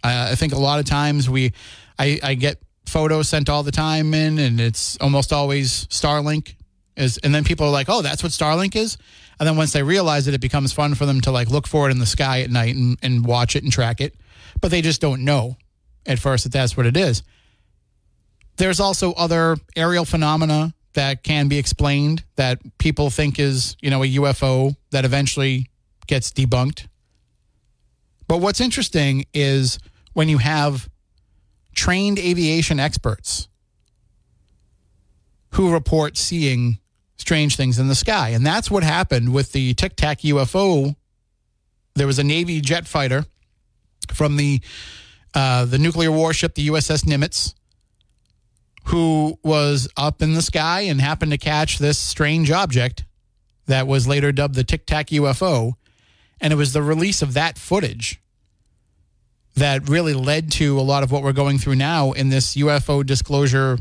Uh, 0.04 0.30
I 0.32 0.36
think 0.36 0.54
a 0.54 0.58
lot 0.58 0.80
of 0.80 0.86
times 0.86 1.30
we, 1.30 1.54
I, 1.98 2.20
I, 2.24 2.34
get 2.34 2.60
photos 2.88 3.30
sent 3.30 3.50
all 3.50 3.63
the 3.63 3.72
time 3.72 4.13
in, 4.13 4.39
and 4.39 4.60
it's 4.60 4.98
almost 4.98 5.32
always 5.32 5.86
Starlink. 5.88 6.56
Is 6.98 7.17
and 7.20 7.34
then 7.34 7.44
people 7.44 7.67
are 7.67 7.72
like, 7.72 7.88
"Oh, 7.88 8.02
that's 8.02 8.22
what 8.24 8.32
Starlink 8.32 8.76
is." 8.76 8.98
And 9.41 9.47
then 9.47 9.58
once 9.58 9.73
they 9.73 9.82
realize 9.82 10.27
it, 10.27 10.36
it 10.36 10.39
becomes 10.39 10.71
fun 10.71 10.93
for 10.93 11.08
them 11.08 11.19
to 11.21 11.32
like 11.32 11.49
look 11.49 11.65
for 11.65 11.88
it 11.88 11.91
in 11.91 11.97
the 11.97 12.06
sky 12.06 12.41
at 12.41 12.51
night 12.51 12.75
and, 12.75 12.99
and 13.01 13.25
watch 13.25 13.56
it 13.56 13.63
and 13.63 13.71
track 13.71 13.99
it. 13.99 14.13
But 14.62 14.69
they 14.69 14.84
just 14.84 15.01
don't 15.01 15.25
know 15.25 15.58
at 16.06 16.19
first 16.19 16.43
that 16.43 16.54
that's 16.54 16.77
what 16.77 16.86
it 16.86 16.95
is. 16.95 17.23
There's 18.58 18.80
also 18.80 19.13
other 19.13 19.58
aerial 19.75 20.06
phenomena 20.06 20.75
that 20.93 21.23
can 21.23 21.47
be 21.47 21.58
explained 21.58 22.23
that 22.36 22.60
people 22.77 23.10
think 23.10 23.39
is, 23.39 23.75
you 23.82 23.89
know, 23.89 24.04
a 24.04 24.08
UFO 24.08 24.75
that 24.91 25.06
eventually 25.06 25.71
gets 26.06 26.32
debunked. 26.32 26.86
But 28.27 28.41
what's 28.41 28.62
interesting 28.62 29.25
is 29.34 29.80
when 30.13 30.30
you 30.30 30.38
have 30.38 30.88
trained 31.73 32.19
aviation 32.19 32.80
experts 32.80 33.47
who 35.54 35.73
report 35.73 36.15
seeing 36.15 36.77
strange 37.22 37.56
things 37.56 37.80
in 37.80 37.88
the 37.88 37.96
sky. 37.96 38.30
And 38.30 38.46
that's 38.46 38.70
what 38.70 38.84
happened 38.84 39.34
with 39.34 39.54
the 39.54 39.74
Tic 39.76 39.96
Tac 39.96 40.20
UFO. 40.20 40.96
There 41.96 42.08
was 42.08 42.20
a 42.20 42.24
Navy 42.24 42.60
jet 42.60 42.88
fighter 42.88 43.26
from 44.14 44.38
the 44.38 44.60
uh, 45.34 45.64
the 45.64 45.78
nuclear 45.78 46.12
warship, 46.12 46.56
the 46.56 46.68
USS 46.68 47.06
Nimitz, 47.06 47.54
who 48.86 49.40
was 49.44 49.88
up 49.96 50.22
in 50.22 50.34
the 50.34 50.42
sky 50.42 50.82
and 50.82 51.00
happened 51.00 51.32
to 51.32 51.38
catch 51.38 51.78
this 51.78 51.98
strange 51.98 52.52
object 52.52 53.06
that 53.68 53.88
was 53.88 54.08
later 54.08 54.34
dubbed 54.34 54.56
the 54.56 54.66
Tic 54.66 54.86
Tac 54.86 55.08
UFO. 55.08 55.74
And 56.42 56.52
it 56.52 56.58
was 56.58 56.74
the 56.74 56.82
release 56.82 57.22
of 57.22 57.34
that 57.36 57.58
footage 57.58 58.20
that 59.56 59.88
really 59.88 60.14
led 60.14 60.52
to 60.54 60.80
a 60.80 60.82
lot 60.82 61.04
of 61.04 61.12
what 61.12 61.24
we're 61.24 61.34
going 61.34 61.60
through 61.60 61.76
now 61.76 62.12
in 62.12 62.30
this 62.30 62.56
UFO 62.56 63.06
disclosure 63.06 63.78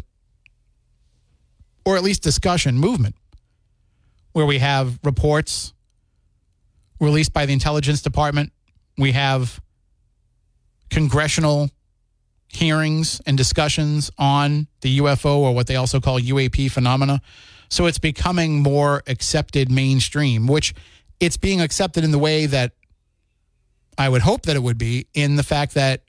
or 1.84 1.96
at 1.96 2.02
least 2.02 2.22
discussion 2.22 2.78
movement, 2.78 3.16
where 4.32 4.46
we 4.46 4.58
have 4.58 4.98
reports 5.04 5.72
released 7.00 7.32
by 7.32 7.46
the 7.46 7.52
intelligence 7.52 8.02
department. 8.02 8.52
We 8.98 9.12
have 9.12 9.60
congressional 10.90 11.70
hearings 12.48 13.20
and 13.26 13.36
discussions 13.38 14.10
on 14.18 14.66
the 14.80 14.98
UFO 14.98 15.38
or 15.38 15.54
what 15.54 15.66
they 15.66 15.76
also 15.76 16.00
call 16.00 16.20
UAP 16.20 16.70
phenomena. 16.70 17.20
So 17.68 17.86
it's 17.86 17.98
becoming 17.98 18.62
more 18.62 19.02
accepted 19.06 19.70
mainstream, 19.70 20.46
which 20.46 20.74
it's 21.20 21.36
being 21.36 21.60
accepted 21.60 22.02
in 22.02 22.10
the 22.10 22.18
way 22.18 22.46
that 22.46 22.72
I 23.96 24.08
would 24.08 24.22
hope 24.22 24.42
that 24.42 24.56
it 24.56 24.62
would 24.62 24.78
be, 24.78 25.06
in 25.14 25.36
the 25.36 25.42
fact 25.42 25.74
that 25.74 26.02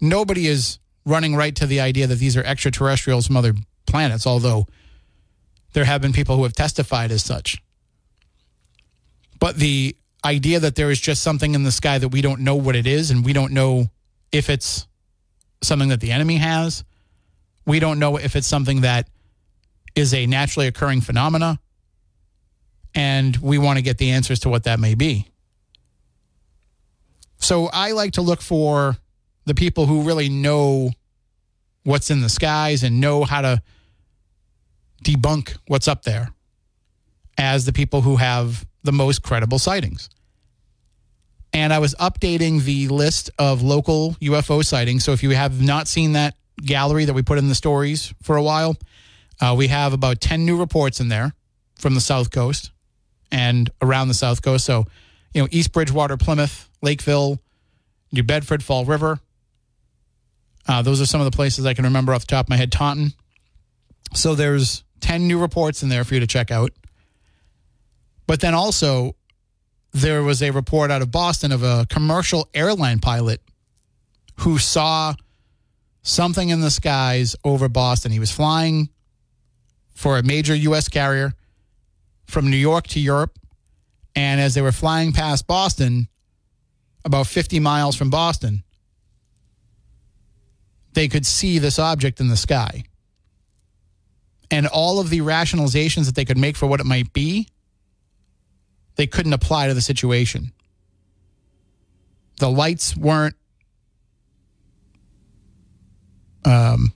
nobody 0.00 0.46
is 0.46 0.78
running 1.04 1.34
right 1.34 1.56
to 1.56 1.66
the 1.66 1.80
idea 1.80 2.06
that 2.06 2.16
these 2.16 2.36
are 2.36 2.44
extraterrestrials 2.44 3.26
from 3.26 3.36
other 3.36 3.54
planets, 3.86 4.26
although 4.26 4.66
there 5.72 5.84
have 5.84 6.02
been 6.02 6.12
people 6.12 6.36
who 6.36 6.42
have 6.42 6.52
testified 6.52 7.10
as 7.10 7.22
such. 7.22 7.62
But 9.38 9.56
the 9.56 9.96
idea 10.24 10.60
that 10.60 10.74
there 10.74 10.90
is 10.90 11.00
just 11.00 11.22
something 11.22 11.54
in 11.54 11.62
the 11.62 11.72
sky 11.72 11.98
that 11.98 12.08
we 12.08 12.20
don't 12.20 12.40
know 12.40 12.56
what 12.56 12.76
it 12.76 12.86
is 12.86 13.10
and 13.10 13.24
we 13.24 13.32
don't 13.32 13.52
know 13.52 13.86
if 14.32 14.50
it's 14.50 14.86
something 15.62 15.88
that 15.88 16.00
the 16.00 16.12
enemy 16.12 16.36
has, 16.36 16.84
we 17.66 17.80
don't 17.80 17.98
know 17.98 18.16
if 18.16 18.36
it's 18.36 18.46
something 18.46 18.82
that 18.82 19.08
is 19.94 20.14
a 20.14 20.26
naturally 20.26 20.66
occurring 20.66 21.00
phenomena, 21.00 21.58
and 22.94 23.36
we 23.36 23.58
want 23.58 23.78
to 23.78 23.82
get 23.82 23.98
the 23.98 24.10
answers 24.10 24.40
to 24.40 24.48
what 24.48 24.64
that 24.64 24.80
may 24.80 24.94
be. 24.94 25.26
So 27.38 27.68
I 27.72 27.92
like 27.92 28.12
to 28.12 28.22
look 28.22 28.42
for 28.42 28.96
the 29.46 29.54
people 29.54 29.86
who 29.86 30.02
really 30.02 30.28
know 30.28 30.90
what's 31.84 32.10
in 32.10 32.20
the 32.20 32.28
skies 32.28 32.82
and 32.82 33.00
know 33.00 33.24
how 33.24 33.40
to 33.40 33.62
debunk 35.04 35.56
what's 35.66 35.88
up 35.88 36.02
there 36.02 36.30
as 37.38 37.64
the 37.64 37.72
people 37.72 38.02
who 38.02 38.16
have 38.16 38.66
the 38.82 38.92
most 38.92 39.22
credible 39.22 39.58
sightings. 39.58 40.10
And 41.52 41.72
I 41.72 41.78
was 41.78 41.94
updating 41.96 42.62
the 42.62 42.88
list 42.88 43.30
of 43.38 43.62
local 43.62 44.12
UFO 44.20 44.64
sightings. 44.64 45.04
So 45.04 45.12
if 45.12 45.22
you 45.22 45.30
have 45.30 45.60
not 45.60 45.88
seen 45.88 46.12
that 46.12 46.36
gallery 46.64 47.06
that 47.06 47.12
we 47.12 47.22
put 47.22 47.38
in 47.38 47.48
the 47.48 47.54
stories 47.54 48.14
for 48.22 48.36
a 48.36 48.42
while, 48.42 48.76
uh, 49.40 49.54
we 49.56 49.68
have 49.68 49.92
about 49.92 50.20
10 50.20 50.44
new 50.44 50.58
reports 50.58 51.00
in 51.00 51.08
there 51.08 51.34
from 51.76 51.94
the 51.94 52.00
South 52.00 52.30
Coast 52.30 52.70
and 53.32 53.70
around 53.82 54.08
the 54.08 54.14
South 54.14 54.42
Coast. 54.42 54.64
So, 54.64 54.84
you 55.34 55.42
know, 55.42 55.48
East 55.50 55.72
Bridgewater, 55.72 56.16
Plymouth, 56.16 56.68
Lakeville, 56.82 57.38
New 58.12 58.22
Bedford, 58.22 58.62
Fall 58.62 58.84
River. 58.84 59.18
Uh, 60.68 60.82
those 60.82 61.00
are 61.00 61.06
some 61.06 61.20
of 61.20 61.24
the 61.24 61.34
places 61.34 61.66
I 61.66 61.74
can 61.74 61.84
remember 61.84 62.12
off 62.12 62.22
the 62.22 62.26
top 62.26 62.46
of 62.46 62.50
my 62.50 62.56
head. 62.56 62.70
Taunton. 62.70 63.12
So 64.14 64.34
there's 64.34 64.84
10 65.00 65.26
new 65.26 65.38
reports 65.38 65.82
in 65.82 65.88
there 65.88 66.04
for 66.04 66.14
you 66.14 66.20
to 66.20 66.26
check 66.26 66.50
out. 66.50 66.72
But 68.26 68.40
then 68.40 68.54
also, 68.54 69.16
there 69.92 70.22
was 70.22 70.42
a 70.42 70.50
report 70.50 70.90
out 70.90 71.02
of 71.02 71.10
Boston 71.10 71.52
of 71.52 71.62
a 71.62 71.86
commercial 71.88 72.48
airline 72.54 73.00
pilot 73.00 73.40
who 74.40 74.58
saw 74.58 75.14
something 76.02 76.48
in 76.48 76.60
the 76.60 76.70
skies 76.70 77.36
over 77.44 77.68
Boston. 77.68 78.12
He 78.12 78.20
was 78.20 78.30
flying 78.30 78.88
for 79.94 80.16
a 80.16 80.22
major 80.22 80.54
U.S. 80.54 80.88
carrier 80.88 81.32
from 82.26 82.50
New 82.50 82.56
York 82.56 82.86
to 82.88 83.00
Europe. 83.00 83.38
And 84.14 84.40
as 84.40 84.54
they 84.54 84.62
were 84.62 84.72
flying 84.72 85.12
past 85.12 85.46
Boston, 85.46 86.08
about 87.04 87.26
50 87.26 87.60
miles 87.60 87.96
from 87.96 88.10
Boston, 88.10 88.62
they 90.94 91.08
could 91.08 91.26
see 91.26 91.58
this 91.58 91.78
object 91.78 92.20
in 92.20 92.28
the 92.28 92.36
sky. 92.36 92.84
And 94.50 94.66
all 94.66 94.98
of 94.98 95.10
the 95.10 95.20
rationalizations 95.20 96.06
that 96.06 96.14
they 96.14 96.24
could 96.24 96.38
make 96.38 96.56
for 96.56 96.66
what 96.66 96.80
it 96.80 96.86
might 96.86 97.12
be, 97.12 97.48
they 98.96 99.06
couldn't 99.06 99.32
apply 99.32 99.68
to 99.68 99.74
the 99.74 99.80
situation. 99.80 100.52
The 102.38 102.50
lights 102.50 102.96
weren't 102.96 103.36
um, 106.44 106.92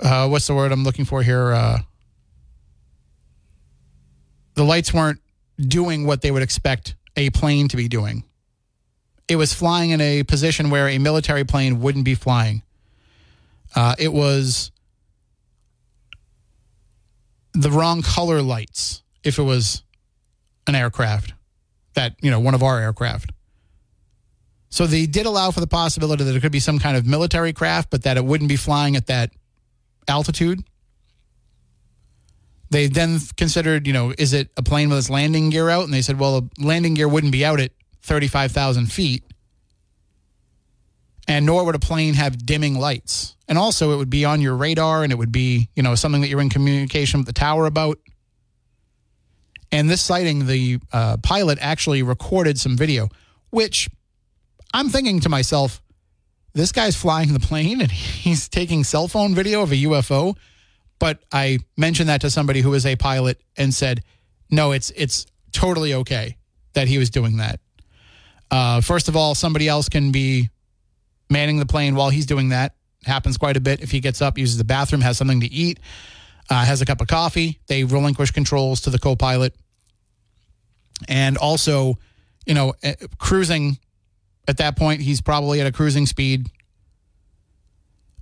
uh, 0.00 0.28
what's 0.28 0.46
the 0.46 0.54
word 0.54 0.72
I'm 0.72 0.84
looking 0.84 1.04
for 1.04 1.22
here? 1.22 1.52
Uh, 1.52 1.78
the 4.54 4.64
lights 4.64 4.92
weren't 4.92 5.20
doing 5.58 6.06
what 6.06 6.22
they 6.22 6.30
would 6.30 6.42
expect 6.42 6.94
a 7.16 7.30
plane 7.30 7.68
to 7.68 7.76
be 7.76 7.88
doing. 7.88 8.24
It 9.28 9.36
was 9.36 9.52
flying 9.52 9.90
in 9.90 10.00
a 10.00 10.22
position 10.22 10.70
where 10.70 10.88
a 10.88 10.98
military 10.98 11.44
plane 11.44 11.80
wouldn't 11.80 12.04
be 12.04 12.14
flying. 12.14 12.62
Uh, 13.74 13.94
it 13.98 14.12
was 14.12 14.70
the 17.56 17.70
wrong 17.70 18.02
color 18.02 18.42
lights 18.42 19.02
if 19.24 19.38
it 19.38 19.42
was 19.42 19.82
an 20.66 20.74
aircraft 20.74 21.32
that, 21.94 22.14
you 22.20 22.30
know, 22.30 22.38
one 22.38 22.54
of 22.54 22.62
our 22.62 22.78
aircraft. 22.78 23.32
So 24.68 24.86
they 24.86 25.06
did 25.06 25.26
allow 25.26 25.50
for 25.50 25.60
the 25.60 25.66
possibility 25.66 26.22
that 26.24 26.36
it 26.36 26.40
could 26.40 26.52
be 26.52 26.60
some 26.60 26.78
kind 26.78 26.96
of 26.96 27.06
military 27.06 27.52
craft, 27.52 27.90
but 27.90 28.02
that 28.02 28.16
it 28.16 28.24
wouldn't 28.24 28.48
be 28.48 28.56
flying 28.56 28.94
at 28.94 29.06
that 29.06 29.30
altitude. 30.06 30.62
They 32.68 32.88
then 32.88 33.18
considered, 33.36 33.86
you 33.86 33.92
know, 33.92 34.12
is 34.18 34.32
it 34.32 34.50
a 34.56 34.62
plane 34.62 34.90
with 34.90 34.98
its 34.98 35.08
landing 35.08 35.50
gear 35.50 35.70
out? 35.70 35.84
And 35.84 35.94
they 35.94 36.02
said, 36.02 36.18
well, 36.18 36.38
a 36.38 36.62
landing 36.62 36.94
gear 36.94 37.08
wouldn't 37.08 37.32
be 37.32 37.44
out 37.44 37.60
at 37.60 37.70
35,000 38.02 38.92
feet. 38.92 39.24
And 41.28 41.44
nor 41.46 41.64
would 41.64 41.74
a 41.74 41.80
plane 41.80 42.14
have 42.14 42.46
dimming 42.46 42.78
lights. 42.78 43.34
And 43.48 43.58
also, 43.58 43.92
it 43.92 43.96
would 43.96 44.10
be 44.10 44.24
on 44.24 44.40
your 44.40 44.56
radar 44.56 45.02
and 45.02 45.12
it 45.12 45.16
would 45.16 45.32
be, 45.32 45.68
you 45.74 45.82
know, 45.82 45.94
something 45.94 46.20
that 46.20 46.28
you're 46.28 46.40
in 46.40 46.50
communication 46.50 47.20
with 47.20 47.26
the 47.26 47.32
tower 47.32 47.66
about. 47.66 47.98
And 49.72 49.90
this 49.90 50.00
sighting, 50.00 50.46
the 50.46 50.78
uh, 50.92 51.16
pilot 51.22 51.58
actually 51.60 52.02
recorded 52.02 52.58
some 52.58 52.76
video, 52.76 53.08
which 53.50 53.88
I'm 54.72 54.88
thinking 54.88 55.20
to 55.20 55.28
myself, 55.28 55.82
this 56.54 56.72
guy's 56.72 56.96
flying 56.96 57.32
the 57.32 57.40
plane 57.40 57.80
and 57.80 57.90
he's 57.92 58.48
taking 58.48 58.84
cell 58.84 59.08
phone 59.08 59.34
video 59.34 59.62
of 59.62 59.72
a 59.72 59.76
UFO. 59.76 60.36
But 60.98 61.18
I 61.30 61.58
mentioned 61.76 62.08
that 62.08 62.22
to 62.22 62.30
somebody 62.30 62.60
who 62.60 62.72
is 62.74 62.86
a 62.86 62.96
pilot 62.96 63.40
and 63.56 63.74
said, 63.74 64.02
no, 64.50 64.72
it's 64.72 64.90
it's 64.90 65.26
totally 65.52 65.94
okay 65.94 66.36
that 66.72 66.88
he 66.88 66.98
was 66.98 67.10
doing 67.10 67.38
that. 67.38 67.60
Uh, 68.50 68.80
first 68.80 69.08
of 69.08 69.16
all, 69.16 69.34
somebody 69.34 69.68
else 69.68 69.88
can 69.88 70.12
be 70.12 70.48
manning 71.30 71.58
the 71.58 71.66
plane 71.66 71.94
while 71.94 72.10
he's 72.10 72.26
doing 72.26 72.50
that. 72.50 72.74
Happens 73.04 73.36
quite 73.36 73.56
a 73.56 73.60
bit. 73.60 73.80
If 73.80 73.90
he 73.90 74.00
gets 74.00 74.20
up, 74.20 74.38
uses 74.38 74.58
the 74.58 74.64
bathroom, 74.64 75.00
has 75.02 75.16
something 75.16 75.40
to 75.40 75.46
eat, 75.46 75.78
uh, 76.50 76.64
has 76.64 76.80
a 76.80 76.84
cup 76.84 77.00
of 77.00 77.08
coffee, 77.08 77.60
they 77.66 77.84
relinquish 77.84 78.30
controls 78.30 78.80
to 78.82 78.90
the 78.90 78.98
co-pilot. 78.98 79.54
And 81.08 81.36
also, 81.36 81.98
you 82.46 82.54
know, 82.54 82.74
uh, 82.82 82.94
cruising 83.18 83.78
at 84.48 84.58
that 84.58 84.76
point, 84.76 85.02
he's 85.02 85.20
probably 85.20 85.60
at 85.60 85.66
a 85.66 85.72
cruising 85.72 86.06
speed 86.06 86.46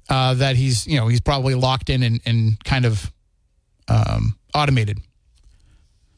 uh, 0.09 0.35
that 0.35 0.57
he's, 0.57 0.87
you 0.87 0.99
know, 0.99 1.09
he's 1.09 1.21
probably 1.21 1.55
locked 1.55 1.91
in 1.91 2.03
and, 2.03 2.21
and 2.27 2.63
kind 2.65 2.85
of 2.85 3.13
um, 3.89 4.37
automated. 4.55 4.99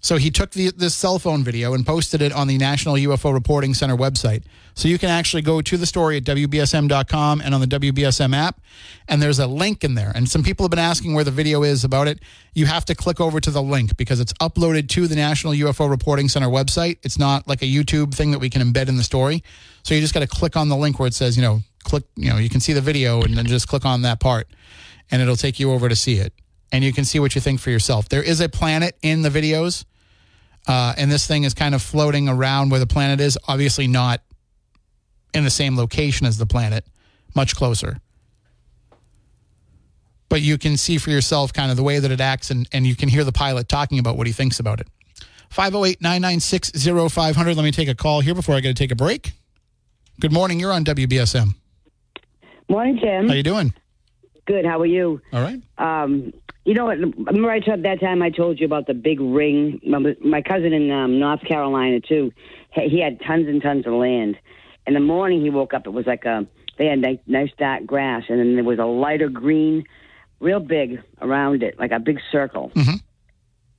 So 0.07 0.19
he 0.19 0.31
took 0.31 0.53
the, 0.53 0.71
this 0.71 0.95
cell 0.95 1.19
phone 1.19 1.43
video 1.43 1.75
and 1.75 1.85
posted 1.85 2.23
it 2.23 2.33
on 2.33 2.47
the 2.47 2.59
National 2.59 2.95
UFO 2.95 3.35
Reporting 3.35 3.75
Center 3.75 3.97
website. 3.97 4.45
So 4.77 4.87
you 4.87 4.99
can 4.99 5.09
actually 5.09 5.43
go 5.43 5.61
to 5.61 5.77
the 5.77 5.85
story 5.85 6.17
at 6.17 6.23
WBSM.com 6.23 7.41
and 7.41 7.53
on 7.53 7.61
the 7.61 7.67
WBSM 7.67 8.33
app, 8.33 8.61
and 9.09 9.21
there's 9.21 9.41
a 9.41 9.49
link 9.49 9.83
in 9.83 9.97
there. 9.97 10.13
And 10.15 10.29
some 10.29 10.45
people 10.45 10.63
have 10.63 10.71
been 10.71 10.79
asking 10.79 11.15
where 11.15 11.25
the 11.25 11.33
video 11.33 11.65
is 11.65 11.83
about 11.83 12.07
it. 12.07 12.21
You 12.55 12.67
have 12.67 12.85
to 12.85 12.95
click 12.95 13.21
over 13.21 13.41
to 13.41 13.51
the 13.51 13.61
link 13.61 13.97
because 13.97 14.21
it's 14.21 14.33
uploaded 14.35 14.89
to 14.91 15.09
the 15.09 15.17
National 15.17 15.53
UFO 15.55 15.91
Reporting 15.91 16.29
Center 16.29 16.47
website. 16.47 16.99
It's 17.03 17.19
not 17.19 17.49
like 17.49 17.63
a 17.63 17.67
YouTube 17.67 18.15
thing 18.15 18.31
that 18.31 18.39
we 18.39 18.49
can 18.49 18.63
embed 18.63 18.87
in 18.87 18.97
the 18.97 19.03
story. 19.03 19.43
So 19.83 19.93
you 19.93 20.01
just 20.01 20.15
got 20.15 20.21
to 20.21 20.29
click 20.29 20.55
on 20.55 20.69
the 20.69 20.77
link 20.77 21.01
where 21.01 21.09
it 21.09 21.15
says, 21.15 21.37
you 21.37 21.43
know, 21.43 21.63
click, 21.83 22.05
you 22.15 22.31
know, 22.31 22.37
you 22.37 22.49
can 22.49 22.61
see 22.61 22.73
the 22.73 22.81
video 22.81 23.23
and 23.23 23.37
then 23.37 23.47
just 23.47 23.67
click 23.67 23.85
on 23.85 24.03
that 24.03 24.21
part, 24.21 24.47
and 25.11 25.21
it'll 25.21 25.35
take 25.35 25.59
you 25.59 25.73
over 25.73 25.89
to 25.89 25.97
see 25.97 26.19
it. 26.19 26.33
And 26.71 26.85
you 26.85 26.93
can 26.93 27.05
see 27.05 27.19
what 27.19 27.35
you 27.35 27.41
think 27.41 27.59
for 27.59 27.71
yourself. 27.71 28.09
There 28.09 28.23
is 28.23 28.41
a 28.41 28.49
planet 28.49 28.97
in 29.03 29.23
the 29.23 29.31
videos. 29.31 29.85
Uh, 30.67 30.95
and 30.97 31.11
this 31.11 31.27
thing 31.27 31.45
is 31.45 31.55
kind 31.55 31.75
of 31.75 31.83
floating 31.83 32.29
around 32.29 32.71
where 32.71 32.81
the 32.81 32.87
planet 32.87 33.21
is, 33.21 33.39
obviously 33.47 33.87
not 33.87 34.21
in 35.33 35.45
the 35.45 35.51
same 35.51 35.77
location 35.77 36.27
as 36.27 36.39
the 36.39 36.47
planet, 36.47 36.85
much 37.35 37.55
closer. 37.55 38.01
But 40.29 40.43
you 40.43 40.59
can 40.59 40.77
see 40.77 40.99
for 40.99 41.11
yourself 41.11 41.53
kind 41.53 41.71
of 41.71 41.77
the 41.77 41.85
way 41.85 41.99
that 41.99 42.11
it 42.11 42.21
acts, 42.21 42.51
and, 42.51 42.69
and 42.73 42.87
you 42.87 42.97
can 42.97 43.09
hear 43.09 43.23
the 43.23 43.33
pilot 43.33 43.69
talking 43.69 43.99
about 43.99 44.17
what 44.17 44.27
he 44.27 44.33
thinks 44.33 44.59
about 44.59 44.81
it. 44.81 44.89
508 45.51 46.03
996 46.03 46.73
0500. 47.13 47.57
Let 47.57 47.63
me 47.63 47.71
take 47.71 47.89
a 47.89 47.95
call 47.95 48.21
here 48.21 48.35
before 48.35 48.57
I 48.57 48.61
got 48.61 48.69
to 48.69 48.75
take 48.75 48.91
a 48.91 48.97
break. 48.97 49.33
Good 50.21 50.33
morning. 50.33 50.59
You're 50.59 50.73
on 50.73 50.85
WBSM. 50.85 51.55
Morning, 52.69 52.99
Tim. 52.99 53.29
How 53.29 53.35
you 53.35 53.45
doing? 53.45 53.73
Good. 54.47 54.65
How 54.65 54.81
are 54.81 54.87
you? 54.87 55.21
All 55.33 55.43
right. 55.43 55.61
Um, 55.79 56.33
you 56.67 56.75
know 56.75 56.85
what? 56.85 56.99
Remember 56.99 57.51
I 57.51 57.61
told 57.61 57.83
that 57.85 58.01
time 58.01 58.21
I 58.23 58.31
told 58.31 58.59
you 58.61 58.67
about 58.67 58.87
the 58.87 58.95
big 58.95 59.21
ring. 59.21 59.81
My 59.85 60.43
cousin 60.43 60.73
in 60.73 60.91
um, 60.91 61.19
North 61.19 61.41
Carolina 61.45 62.01
too. 62.01 62.33
He 62.73 63.01
had 63.01 63.21
tons 63.27 63.49
and 63.49 63.63
tons 63.63 63.87
of 63.87 63.93
land. 63.95 64.37
In 64.87 64.95
the 64.95 65.01
morning, 65.01 65.41
he 65.43 65.49
woke 65.51 65.73
up. 65.73 65.87
It 65.87 65.91
was 65.91 66.07
like 66.07 66.25
a 66.27 66.47
they 66.79 66.87
had 66.87 66.99
nice, 66.99 67.19
nice 67.27 67.51
dark 67.59 67.87
grass, 67.87 68.25
and 68.29 68.39
then 68.39 68.55
there 68.57 68.65
was 68.65 68.79
a 68.79 68.85
lighter 68.85 69.29
green, 69.31 69.85
real 70.41 70.61
big 70.61 71.01
around 71.23 71.63
it, 71.63 71.79
like 71.79 71.91
a 71.93 71.99
big 71.99 72.19
circle. 72.31 72.71
Mhm. 72.75 73.01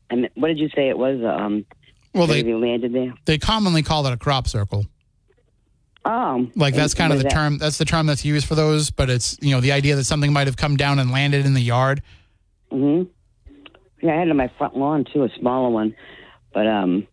And 0.10 0.30
what 0.36 0.48
did 0.48 0.58
you 0.58 0.70
say 0.70 0.90
it 0.90 0.98
was? 0.98 1.22
Um, 1.24 1.66
Well, 2.14 2.26
they, 2.26 2.42
landed 2.42 2.94
there. 2.94 3.14
they 3.26 3.38
commonly 3.38 3.84
call 3.84 4.04
that 4.04 4.14
a 4.14 4.18
crop 4.18 4.48
circle. 4.48 4.86
Oh, 6.06 6.48
Like 6.56 6.74
that's 6.74 6.94
kind 6.94 7.12
of 7.12 7.18
the 7.20 7.24
that- 7.26 7.32
term. 7.34 7.58
That's 7.58 7.78
the 7.78 7.86
term 7.86 8.06
that's 8.08 8.24
used 8.24 8.48
for 8.48 8.56
those. 8.56 8.92
But 8.92 9.10
it's 9.10 9.38
you 9.42 9.52
know 9.52 9.60
the 9.62 9.74
idea 9.74 9.96
that 9.98 10.06
something 10.06 10.32
might 10.32 10.48
have 10.48 10.56
come 10.58 10.78
down 10.78 11.00
and 11.00 11.12
landed 11.12 11.46
in 11.46 11.54
the 11.54 11.62
yard. 11.62 12.02
Hmm 12.72 13.04
Yeah, 14.02 14.14
I 14.14 14.20
had 14.20 14.28
it 14.28 14.32
on 14.32 14.38
my 14.38 14.52
front 14.58 14.76
lawn 14.78 15.06
too, 15.12 15.24
a 15.24 15.30
smaller 15.40 15.70
one, 15.70 15.96
but 16.54 16.68
um, 16.68 17.08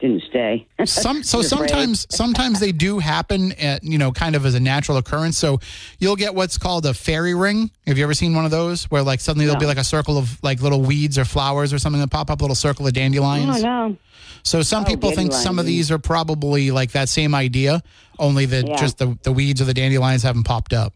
didn't 0.00 0.22
stay. 0.30 0.66
Some 0.84 1.22
so 1.22 1.42
sometimes 1.42 2.06
sometimes 2.10 2.58
they 2.60 2.72
do 2.72 2.98
happen 2.98 3.52
at 3.52 3.84
you 3.84 3.98
know 3.98 4.12
kind 4.12 4.34
of 4.34 4.46
as 4.46 4.54
a 4.54 4.60
natural 4.60 4.96
occurrence. 4.96 5.36
So 5.36 5.60
you'll 5.98 6.16
get 6.16 6.34
what's 6.34 6.56
called 6.56 6.86
a 6.86 6.94
fairy 6.94 7.34
ring. 7.34 7.70
Have 7.86 7.98
you 7.98 8.04
ever 8.04 8.14
seen 8.14 8.34
one 8.34 8.44
of 8.44 8.50
those 8.50 8.84
where 8.84 9.02
like 9.02 9.20
suddenly 9.20 9.44
there'll 9.46 9.60
be 9.60 9.66
like 9.66 9.78
a 9.78 9.84
circle 9.84 10.16
of 10.16 10.42
like 10.42 10.62
little 10.62 10.80
weeds 10.80 11.18
or 11.18 11.24
flowers 11.24 11.72
or 11.72 11.78
something 11.78 12.00
that 12.00 12.10
pop 12.10 12.30
up, 12.30 12.40
a 12.40 12.42
little 12.44 12.54
circle 12.54 12.86
of 12.86 12.92
dandelions. 12.94 13.58
Oh 13.58 13.62
no. 13.62 13.96
So 14.42 14.62
some 14.62 14.84
Oh, 14.84 14.86
people 14.86 15.10
think 15.10 15.32
some 15.34 15.58
of 15.58 15.66
these 15.66 15.90
are 15.90 15.98
probably 15.98 16.70
like 16.70 16.92
that 16.92 17.10
same 17.10 17.34
idea, 17.34 17.82
only 18.18 18.46
that 18.46 18.68
Yeah. 18.68 18.76
just 18.76 18.96
the, 18.96 19.18
the 19.22 19.32
weeds 19.32 19.60
or 19.60 19.64
the 19.66 19.74
dandelions 19.74 20.22
haven't 20.22 20.44
popped 20.44 20.72
up. 20.72 20.94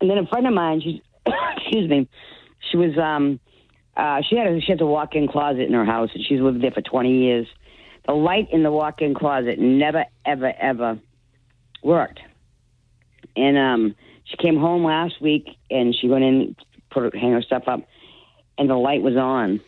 And 0.00 0.10
then 0.10 0.18
a 0.18 0.26
friend 0.26 0.46
of 0.46 0.52
mine, 0.52 0.80
she, 0.80 1.00
excuse 1.56 1.88
me, 1.88 2.08
she 2.70 2.76
was 2.76 2.96
um, 2.98 3.40
uh, 3.96 4.22
she 4.28 4.36
had 4.36 4.46
a 4.46 4.60
she 4.60 4.72
has 4.72 4.80
a 4.80 4.86
walk-in 4.86 5.28
closet 5.28 5.62
in 5.62 5.72
her 5.72 5.84
house, 5.84 6.10
and 6.14 6.24
she's 6.24 6.40
lived 6.40 6.62
there 6.62 6.70
for 6.70 6.82
twenty 6.82 7.24
years. 7.24 7.46
The 8.06 8.14
light 8.14 8.48
in 8.52 8.62
the 8.62 8.72
walk-in 8.72 9.14
closet 9.14 9.58
never, 9.58 10.06
ever, 10.24 10.52
ever 10.58 10.98
worked. 11.82 12.20
And 13.36 13.58
um, 13.58 13.94
she 14.24 14.36
came 14.38 14.58
home 14.58 14.84
last 14.84 15.20
week, 15.20 15.46
and 15.70 15.94
she 15.94 16.08
went 16.08 16.24
in, 16.24 16.56
put 16.90 17.02
her, 17.02 17.18
hang 17.18 17.32
her 17.32 17.42
stuff 17.42 17.64
up, 17.66 17.80
and 18.56 18.70
the 18.70 18.76
light 18.76 19.02
was 19.02 19.16
on. 19.16 19.60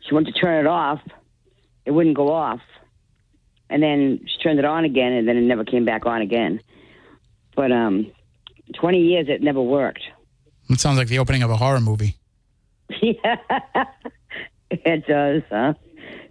She 0.00 0.14
went 0.14 0.26
to 0.26 0.32
turn 0.32 0.64
it 0.64 0.66
off, 0.66 1.00
it 1.84 1.90
wouldn't 1.90 2.16
go 2.16 2.32
off, 2.32 2.60
and 3.68 3.82
then 3.82 4.20
she 4.26 4.42
turned 4.42 4.58
it 4.58 4.64
on 4.64 4.84
again, 4.84 5.12
and 5.12 5.28
then 5.28 5.36
it 5.36 5.42
never 5.42 5.64
came 5.64 5.84
back 5.84 6.06
on 6.06 6.22
again. 6.22 6.60
But 7.54 7.72
um, 7.72 8.10
20 8.74 8.98
years 8.98 9.26
it 9.28 9.42
never 9.42 9.60
worked. 9.60 10.02
It 10.72 10.80
sounds 10.80 10.98
like 10.98 11.08
the 11.08 11.18
opening 11.18 11.42
of 11.42 11.50
a 11.50 11.56
horror 11.56 11.80
movie. 11.80 12.16
yeah, 13.02 13.36
it 14.70 15.06
does, 15.06 15.42
huh? 15.50 15.74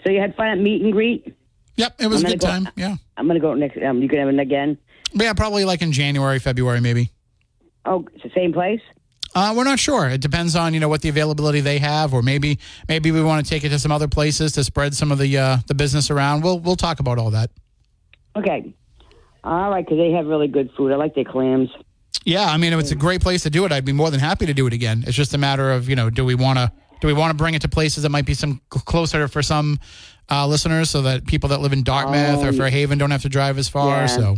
So 0.03 0.09
you 0.09 0.19
had 0.19 0.35
fun 0.35 0.47
at 0.47 0.57
meet 0.57 0.81
and 0.81 0.91
greet? 0.91 1.35
Yep, 1.75 1.95
it 1.99 2.07
was 2.07 2.23
a 2.23 2.27
good 2.27 2.39
gonna 2.39 2.65
time. 2.65 2.73
Yeah. 2.75 2.95
I'm 3.17 3.27
going 3.27 3.35
to 3.35 3.41
go 3.41 3.53
next. 3.53 3.81
Um, 3.81 4.01
you 4.01 4.09
can 4.09 4.19
have 4.19 4.29
it 4.29 4.39
again. 4.39 4.77
Yeah, 5.13 5.33
probably 5.33 5.65
like 5.65 5.81
in 5.81 5.91
January, 5.91 6.39
February, 6.39 6.81
maybe. 6.81 7.11
Oh, 7.85 8.05
it's 8.13 8.23
the 8.23 8.31
same 8.35 8.53
place? 8.53 8.81
Uh, 9.33 9.53
we're 9.55 9.63
not 9.63 9.79
sure. 9.79 10.09
It 10.09 10.21
depends 10.21 10.55
on 10.55 10.73
you 10.73 10.79
know 10.79 10.89
what 10.89 11.01
the 11.01 11.09
availability 11.09 11.61
they 11.61 11.79
have, 11.79 12.13
or 12.13 12.21
maybe 12.21 12.59
maybe 12.89 13.11
we 13.11 13.23
want 13.23 13.45
to 13.45 13.49
take 13.49 13.63
it 13.63 13.69
to 13.69 13.79
some 13.79 13.91
other 13.91 14.09
places 14.09 14.51
to 14.53 14.63
spread 14.63 14.93
some 14.93 15.09
of 15.09 15.19
the 15.19 15.37
uh, 15.37 15.57
the 15.67 15.73
business 15.73 16.11
around. 16.11 16.43
We'll 16.43 16.59
we'll 16.59 16.75
talk 16.75 16.99
about 16.99 17.17
all 17.17 17.31
that. 17.31 17.49
Okay. 18.35 18.73
All 19.43 19.71
right, 19.71 19.85
because 19.85 19.97
they 19.97 20.11
have 20.11 20.27
really 20.27 20.49
good 20.49 20.69
food. 20.77 20.91
I 20.91 20.97
like 20.97 21.15
their 21.15 21.23
clams. 21.23 21.69
Yeah, 22.25 22.45
I 22.45 22.57
mean, 22.57 22.71
if 22.73 22.79
it's 22.79 22.91
a 22.91 22.95
great 22.95 23.21
place 23.21 23.43
to 23.43 23.49
do 23.49 23.65
it, 23.65 23.71
I'd 23.71 23.85
be 23.85 23.93
more 23.93 24.11
than 24.11 24.19
happy 24.19 24.45
to 24.45 24.53
do 24.53 24.67
it 24.67 24.73
again. 24.73 25.03
It's 25.07 25.17
just 25.17 25.33
a 25.33 25.37
matter 25.37 25.71
of 25.71 25.89
you 25.89 25.95
know, 25.95 26.09
do 26.09 26.23
we 26.23 26.35
want 26.35 26.59
to 26.59 26.71
do 26.99 27.07
we 27.07 27.13
want 27.13 27.31
to 27.31 27.35
bring 27.35 27.55
it 27.55 27.61
to 27.63 27.69
places 27.69 28.03
that 28.03 28.09
might 28.09 28.25
be 28.25 28.33
some 28.35 28.61
closer 28.69 29.27
for 29.27 29.41
some 29.41 29.79
uh, 30.29 30.45
listeners, 30.47 30.89
so 30.89 31.01
that 31.01 31.25
people 31.25 31.49
that 31.49 31.59
live 31.61 31.73
in 31.73 31.83
Dartmouth 31.83 32.43
or 32.43 32.49
Oh, 32.49 32.51
Fairhaven 32.53 32.97
don't 32.99 33.11
have 33.11 33.23
to 33.23 33.29
drive 33.29 33.57
as 33.57 33.67
far. 33.67 34.01
yeah. 34.01 34.05
So 34.05 34.37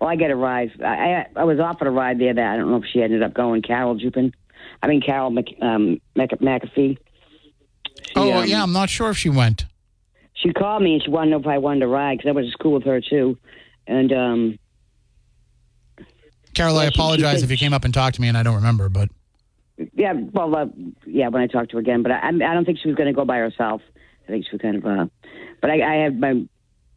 Well, 0.00 0.08
I 0.10 0.16
get 0.16 0.30
a 0.30 0.36
ride. 0.36 0.70
I, 0.82 0.86
I 0.86 1.26
I 1.36 1.44
was 1.44 1.60
offered 1.60 1.88
a 1.88 1.90
ride 1.90 2.18
there. 2.18 2.32
That 2.34 2.52
I 2.54 2.56
don't 2.56 2.70
know 2.70 2.78
if 2.78 2.84
she 2.90 3.02
ended 3.02 3.22
up 3.22 3.34
going. 3.34 3.60
Carol 3.62 3.96
Jupin. 3.98 4.32
I 4.82 4.86
mean 4.86 5.02
Carol 5.02 5.30
Mc, 5.30 5.46
um, 5.60 6.00
Mc, 6.16 6.30
McAfee. 6.40 6.96
She, 6.96 8.12
oh 8.16 8.32
um, 8.38 8.46
yeah, 8.46 8.62
I'm 8.62 8.72
not 8.72 8.88
sure 8.88 9.10
if 9.10 9.18
she 9.18 9.28
went. 9.28 9.66
She 10.34 10.52
called 10.52 10.82
me 10.82 10.94
and 10.94 11.02
she 11.02 11.10
wanted 11.10 11.32
to 11.32 11.36
know 11.36 11.40
if 11.40 11.46
I 11.48 11.58
wanted 11.58 11.80
to 11.80 11.88
ride 11.88 12.18
because 12.18 12.28
I 12.30 12.32
went 12.32 12.46
to 12.46 12.52
school 12.52 12.72
with 12.72 12.84
her 12.84 13.00
too. 13.00 13.36
And 13.88 14.12
um, 14.12 14.58
Carol, 16.58 16.76
I 16.76 16.84
Yeah, 16.84 16.90
she- 16.90 16.94
she 16.94 17.00
apologize 17.00 17.42
if 17.42 17.50
you 17.50 17.56
came 17.56 17.72
up 17.72 17.84
and 17.84 17.94
talked 17.94 18.16
to 18.16 18.20
me 18.20 18.28
and 18.28 18.36
I 18.36 18.42
don't 18.42 18.56
remember, 18.56 18.88
but 18.88 19.08
yeah, 19.94 20.12
well, 20.12 20.54
uh, 20.56 20.66
yeah, 21.06 21.28
when 21.28 21.40
I 21.42 21.46
talked 21.46 21.70
to 21.70 21.76
her 21.76 21.80
again, 21.80 22.02
but 22.02 22.10
I, 22.12 22.28
I 22.28 22.32
don't 22.32 22.64
think 22.64 22.78
she 22.82 22.88
was 22.88 22.96
going 22.96 23.06
to 23.06 23.12
go 23.12 23.24
by 23.24 23.36
herself. 23.38 23.80
I 24.26 24.30
think 24.32 24.44
she 24.44 24.50
was 24.52 24.60
kind 24.60 24.76
of. 24.76 24.84
Uh, 24.84 25.06
but 25.62 25.70
I, 25.70 25.80
I 25.82 26.02
had 26.02 26.18
my 26.20 26.42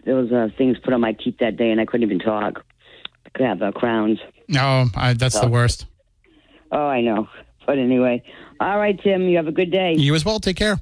those 0.05 0.31
uh, 0.31 0.47
things 0.57 0.77
put 0.83 0.91
on 0.93 0.99
my 0.99 1.11
teeth 1.13 1.35
that 1.39 1.57
day, 1.57 1.69
and 1.69 1.79
I 1.79 1.85
couldn't 1.85 2.03
even 2.05 2.19
talk. 2.19 2.63
I 3.25 3.29
could 3.29 3.45
have 3.45 3.61
uh, 3.61 3.71
crowns. 3.71 4.19
no, 4.47 4.87
I, 4.95 5.13
that's 5.13 5.39
the 5.39 5.45
Oh. 5.45 5.49
worst. 5.49 5.85
Oh, 6.71 6.87
I 6.87 7.01
know. 7.01 7.27
But 7.67 7.77
anyway, 7.77 8.23
all 8.59 8.77
right, 8.79 8.99
Tim. 9.01 9.23
You 9.29 9.37
have 9.37 9.47
a 9.47 9.51
good 9.51 9.71
day. 9.71 9.93
You 9.95 10.15
as 10.15 10.25
well. 10.25 10.39
Take 10.39 10.57
care. 10.57 10.81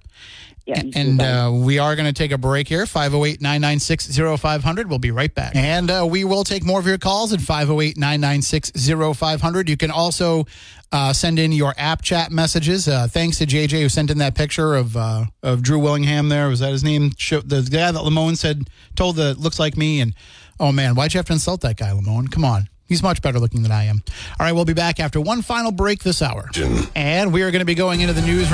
Yeah, 0.70 0.84
And 0.94 1.20
uh, 1.20 1.52
we 1.52 1.80
are 1.80 1.96
going 1.96 2.06
to 2.06 2.14
take 2.14 2.32
a 2.32 2.38
break 2.38 2.68
here. 2.68 2.86
508 2.86 3.42
996 3.42 4.16
0500. 4.40 4.88
We'll 4.88 5.00
be 5.00 5.10
right 5.10 5.34
back. 5.34 5.56
And 5.56 5.90
uh, 5.90 6.08
we 6.08 6.24
will 6.24 6.44
take 6.44 6.64
more 6.64 6.80
of 6.80 6.86
your 6.86 7.00
calls 7.00 7.34
at 7.34 7.42
508 7.42 7.98
996 7.98 8.72
0500. 9.18 9.68
You 9.68 9.78
can 9.78 9.90
also 9.90 10.46
uh, 10.92 11.12
send 11.12 11.40
in 11.40 11.52
your 11.52 11.74
app 11.76 12.04
chat 12.04 12.32
messages. 12.32 12.88
Uh, 12.88 13.08
thanks 13.10 13.40
to 13.40 13.48
JJ 13.48 13.82
who 13.82 13.90
sent 13.90 14.12
in 14.12 14.20
that 14.20 14.36
picture 14.36 14.76
of 14.76 14.96
uh, 14.96 15.26
of 15.42 15.64
Drew 15.64 15.80
Willingham 15.80 16.30
there. 16.30 16.50
Was 16.50 16.60
that 16.60 16.72
his 16.72 16.84
name? 16.84 17.10
The 17.10 17.68
guy 17.72 17.92
that 17.92 18.04
Lamone 18.04 18.38
said, 18.38 18.70
told 18.96 19.16
the 19.16 19.34
looks 19.34 19.58
like 19.58 19.76
me. 19.76 20.02
And 20.02 20.14
oh 20.60 20.72
man, 20.72 20.94
why'd 20.94 21.16
you 21.16 21.18
have 21.18 21.26
to 21.28 21.34
insult 21.34 21.62
that 21.62 21.78
guy, 21.78 21.90
Lamone? 21.90 22.30
Come 22.30 22.46
on. 22.46 22.70
He's 22.86 23.02
much 23.02 23.24
better 23.24 23.40
looking 23.40 23.64
than 23.64 23.72
I 23.72 23.86
am. 23.86 24.02
All 24.40 24.46
right, 24.46 24.52
we'll 24.52 24.66
be 24.66 24.74
back 24.74 25.00
after 25.00 25.20
one 25.20 25.42
final 25.42 25.72
break 25.72 26.04
this 26.04 26.22
hour. 26.24 26.50
And 26.96 27.34
we 27.34 27.42
are 27.44 27.52
going 27.52 27.60
to 27.60 27.66
be 27.66 27.76
going 27.76 28.02
into 28.02 28.14
the 28.14 28.22
news. 28.24 28.54